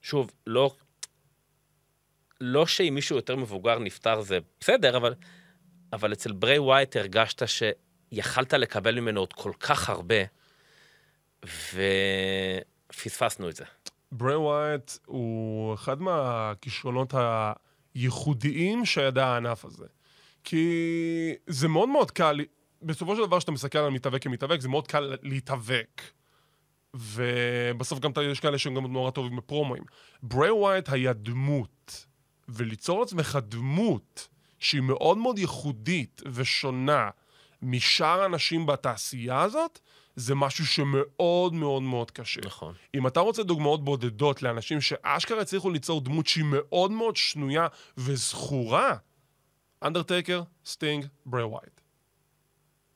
[0.03, 0.75] שוב, לא...
[2.41, 5.15] לא שאם מישהו יותר מבוגר נפטר זה בסדר, אבל,
[5.93, 10.15] אבל אצל ברי ווייט הרגשת שיכלת לקבל ממנו עוד כל כך הרבה,
[12.93, 13.65] ופספסנו את זה.
[14.13, 17.15] ברי ווייט הוא אחד מהכישרונות
[17.95, 19.87] הייחודיים שידע הענף הזה.
[20.45, 22.41] כי זה מאוד מאוד קל,
[22.83, 26.03] בסופו של דבר כשאתה מסתכל על מתאבק כמתאבק, זה מאוד קל להתאבק.
[26.95, 29.83] ובסוף גם יש כאלה שהם גם נורא טובים בפרומואים.
[30.23, 32.07] ברי ווייט היה דמות,
[32.49, 34.29] וליצור לעצמך דמות
[34.59, 37.11] שהיא מאוד מאוד ייחודית ושונה
[37.63, 39.81] משאר האנשים בתעשייה הזאת,
[40.17, 42.41] זה משהו שמאוד מאוד מאוד קשה.
[42.45, 42.75] נכון.
[42.95, 47.67] אם אתה רוצה דוגמאות בודדות לאנשים שאשכרה הצליחו ליצור דמות שהיא מאוד מאוד שנויה
[47.97, 48.97] וזכורה,
[49.83, 51.81] אנדרטייקר, סטינג, ברי ווייט.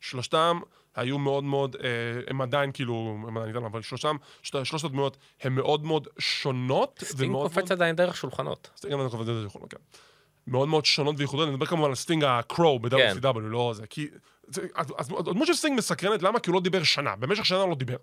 [0.00, 0.60] שלושתם
[0.94, 1.90] היו מאוד מאוד, אה,
[2.26, 7.04] הם עדיין כאילו, הם עדיין איתנו, אבל שלושתם, שלוש, שלושת הדמויות הן מאוד מאוד שונות.
[7.04, 8.70] סטינג קופץ עדיין דרך שולחנות.
[8.76, 9.76] סטינג אני קופץ זה יכולנו, כן.
[10.46, 14.08] מאוד מאוד שונות וייחודיות, אני מדבר כמובן על סטינג ה Crow ב-WCW, לא זה, כי...
[14.74, 16.40] אז הדמות של סטינג מסקרנת, למה?
[16.40, 17.96] כי הוא לא דיבר שנה, במשך שנה הוא לא דיבר.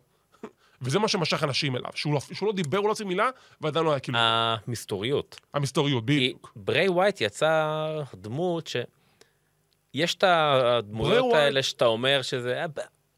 [0.82, 3.30] וזה מה שמשך אנשים אליו, שהוא לא, שהוא לא דיבר, הוא לא הוציא מילה,
[3.62, 4.18] ועדיין לא היה כאילו...
[4.22, 5.42] המסתוריות.
[5.54, 6.54] המסתוריות, כי בדיוק.
[6.56, 8.76] ברי ווייט יצא דמות ש...
[9.94, 12.62] יש את הדמויות ברי האלה שאתה אומר שזה...
[12.62, 12.66] אה,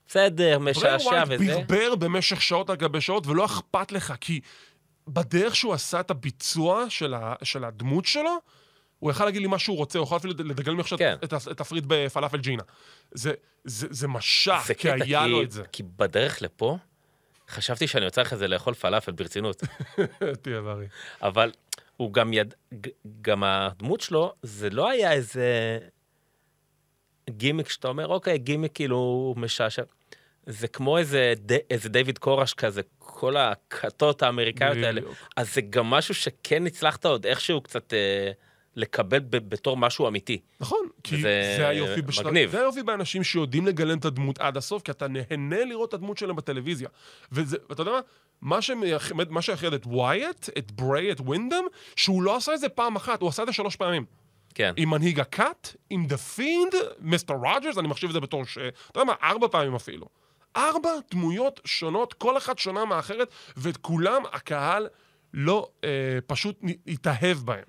[0.08, 1.54] בסדר, משעשע ברי וזה.
[1.54, 4.40] ווייט ברבר במשך שעות על גבי שעות, ולא אכפת לך, כי
[5.08, 8.38] בדרך שהוא עשה את הביצוע של, ה, של הדמות שלו,
[9.00, 11.16] הוא יכל להגיד לי מה שהוא רוצה, הוא יכול אפילו לדקלם לי עכשיו כן.
[11.24, 12.64] את, את התפריט בפלאפל ג'ינה.
[13.12, 15.64] זה, זה, זה משך, זה כי היה כי- לו את זה.
[15.72, 16.78] כי בדרך לפה,
[17.50, 19.64] חשבתי שאני יוצא אחרי זה לאכול פלאפל ברצינות.
[20.42, 20.88] תהיה בריא.
[21.22, 21.52] אבל
[21.98, 22.54] הוא גם יד...
[23.22, 25.80] גם הדמות שלו, זה לא היה איזה
[27.30, 29.84] גימיק שאתה אומר, אוקיי, גימיק כאילו משעשע.
[30.46, 31.52] זה כמו איזה, ד...
[31.70, 35.02] איזה דיוויד קורש כזה, כל הכתות האמריקאיות האלה.
[35.36, 38.32] אז זה גם משהו שכן הצלחת עוד איכשהו קצת אה,
[38.76, 40.42] לקבל ב- בתור משהו אמיתי.
[40.60, 42.28] נכון, כי וזה זה היופי בשלב...
[42.28, 42.52] מגניב.
[42.52, 46.18] זה היופי באנשים שיודעים לגלם את הדמות עד הסוף, כי אתה נהנה לראות את הדמות
[46.18, 46.90] שלהם בטלוויזיה.
[47.32, 48.00] וזה, ואתה יודע מה?
[48.42, 51.64] מה שמייחד, מה שייחד את ווייט, את בריי, את ווינדם,
[51.96, 54.06] שהוא לא עשה את זה פעם אחת, הוא עשה את זה שלוש פעמים.
[54.56, 54.74] כן.
[54.78, 58.58] עם מנהיג הכת, עם The Fiend, מיסטר רוג'רס, אני מחשיב את זה בתור ש...
[58.58, 59.14] אתה יודע מה?
[59.24, 60.08] ארבע פעמים אפילו.
[60.56, 63.28] ארבע דמויות שונות, כל אחת שונה מאחרת,
[63.58, 64.88] ואת כולם הקהל
[65.34, 65.90] לא אה,
[66.28, 67.66] פשוט התאהב בהם.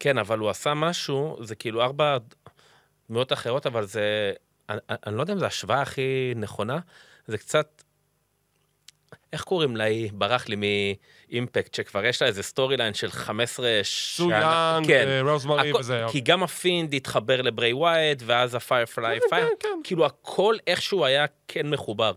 [0.00, 2.18] כן, אבל הוא עשה משהו, זה כאילו ארבע
[3.08, 4.32] דמויות אחרות, אבל זה...
[4.68, 6.78] אני, אני לא יודע אם זו ההשוואה הכי נכונה,
[7.26, 7.82] זה קצת...
[9.32, 9.84] איך קוראים לה?
[9.84, 10.56] היא ברח לי
[11.34, 14.40] מאימפקט, שכבר יש לה איזה storyline של 15 סו שנה.
[14.76, 15.08] יאנג, כן.
[15.08, 16.04] אה, רוזמרי הכל- וזה.
[16.10, 19.46] כי גם ה Fiend התחבר לברי ווייט, ואז ה Firefly כן, פייר.
[19.46, 19.80] כן, כן.
[19.84, 22.12] כאילו הכל איכשהו היה כן מחובר.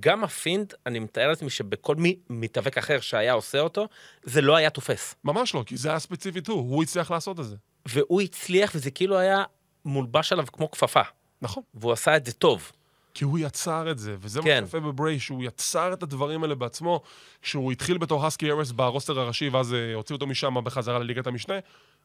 [0.00, 3.88] גם ה Fiend, אני מתאר לעצמי שבכל מי מתאבק אחר שהיה עושה אותו,
[4.22, 5.14] זה לא היה תופס.
[5.24, 7.56] ממש לא, כי זה היה ספציפית הוא, הוא הצליח לעשות את זה.
[7.86, 9.44] והוא הצליח, וזה כאילו היה
[9.84, 11.02] מולבש עליו כמו כפפה.
[11.42, 11.62] נכון.
[11.74, 12.72] והוא עשה את זה טוב.
[13.16, 14.60] כי הוא יצר את זה, וזה כן.
[14.60, 17.00] מה שיפה בבריי, שהוא יצר את הדברים האלה בעצמו,
[17.42, 21.26] כשהוא התחיל בתור האסקי האריס ב roster הראשי, ואז אה, הוציאו אותו משם בחזרה לליגת
[21.26, 21.54] המשנה,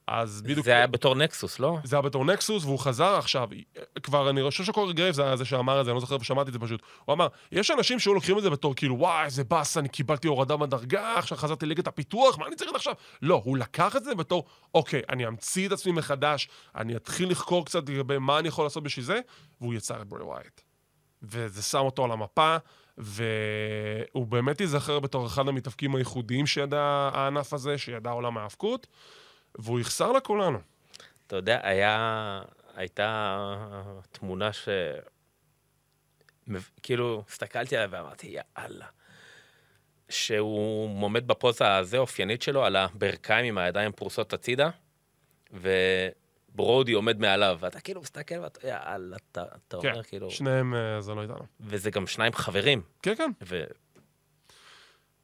[0.07, 0.65] אז בדיוק...
[0.65, 1.77] זה היה בתור נקסוס, לא?
[1.83, 3.47] זה היה בתור נקסוס, והוא חזר עכשיו.
[4.03, 6.25] כבר, אני חושב שקורי גרייבס זה היה זה שאמר את זה, אני לא זוכר איפה
[6.25, 6.81] שמעתי את זה פשוט.
[7.05, 10.27] הוא אמר, יש אנשים שהיו לוקחים את זה בתור כאילו, וואי, איזה באסה, אני קיבלתי
[10.27, 12.93] הורדה בדרגה, עכשיו חזרתי לליגת הפיתוח, מה אני צריך עכשיו?
[13.21, 17.65] לא, הוא לקח את זה בתור, אוקיי, אני אמציא את עצמי מחדש, אני אתחיל לחקור
[17.65, 19.19] קצת לגבי מה אני יכול לעשות בשביל זה,
[19.61, 20.61] והוא יצר את ברי ווייט.
[21.23, 22.57] וזה שם אותו על המפה,
[22.97, 28.87] והוא באמת ייזכר בתור אחד המתאבקים הייחודיים שידע הענף הזה, שידע עולם ההאבקות,
[29.55, 30.59] והוא יחסר לכולנו.
[31.27, 32.41] אתה יודע, היה...
[32.75, 33.47] הייתה
[34.11, 34.69] תמונה ש...
[36.83, 38.85] כאילו, הסתכלתי עליה ואמרתי, יאללה.
[40.09, 44.69] שהוא עומד בפוזה הזה, אופיינית שלו, על הברכיים עם הידיים פרוסות הצידה,
[46.53, 50.31] וברודי עומד מעליו, ואתה כאילו מסתכל ואתה, יאללה, אתה, אתה כן, אומר כאילו...
[50.31, 51.45] שניהם אה, זה לא איתנו.
[51.59, 52.81] וזה גם שניים חברים.
[53.01, 53.31] כן, כן.
[53.47, 53.63] ו...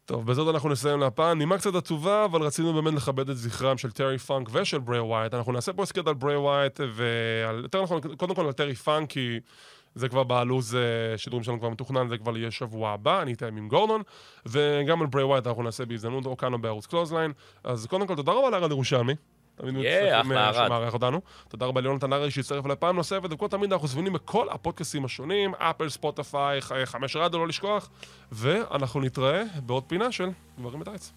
[0.05, 1.37] טוב, בזאת אנחנו נסיים להפעם.
[1.37, 5.33] נימה קצת עצובה, אבל רצינו באמת לכבד את זכרם של טרי פאנק ושל ברי ווייט.
[5.33, 7.59] אנחנו נעשה פה הסכת על ברי ווייט, ועל...
[7.63, 9.39] יותר נכון, קודם כל על טרי פאנק, כי
[9.95, 13.57] זה כבר בלו"ז אה, שידורים שלנו כבר מתוכנן, זה כבר יהיה שבוע הבא, אני אתאם
[13.57, 14.01] עם גורדון.
[14.45, 17.31] וגם על ברי ווייט אנחנו נעשה בהזדמנות, או כאן או בערוץ Clothesline.
[17.63, 19.13] אז קודם כל, תודה רבה לארד ירושלמי.
[19.57, 20.53] תמיד מצטרפים, אה.
[20.67, 21.21] שמארח אותנו.
[21.47, 25.55] תודה רבה ליונתן הרי שהצטרף אליי פעם נוספת, וכמו תמיד אנחנו זמינים בכל הפודקאסטים השונים,
[25.55, 27.89] אפל, ספוטיפיי, ח- חמש רדיו, לא לשכוח,
[28.31, 30.29] ואנחנו נתראה בעוד פינה של
[30.59, 31.11] גברים בטייץ.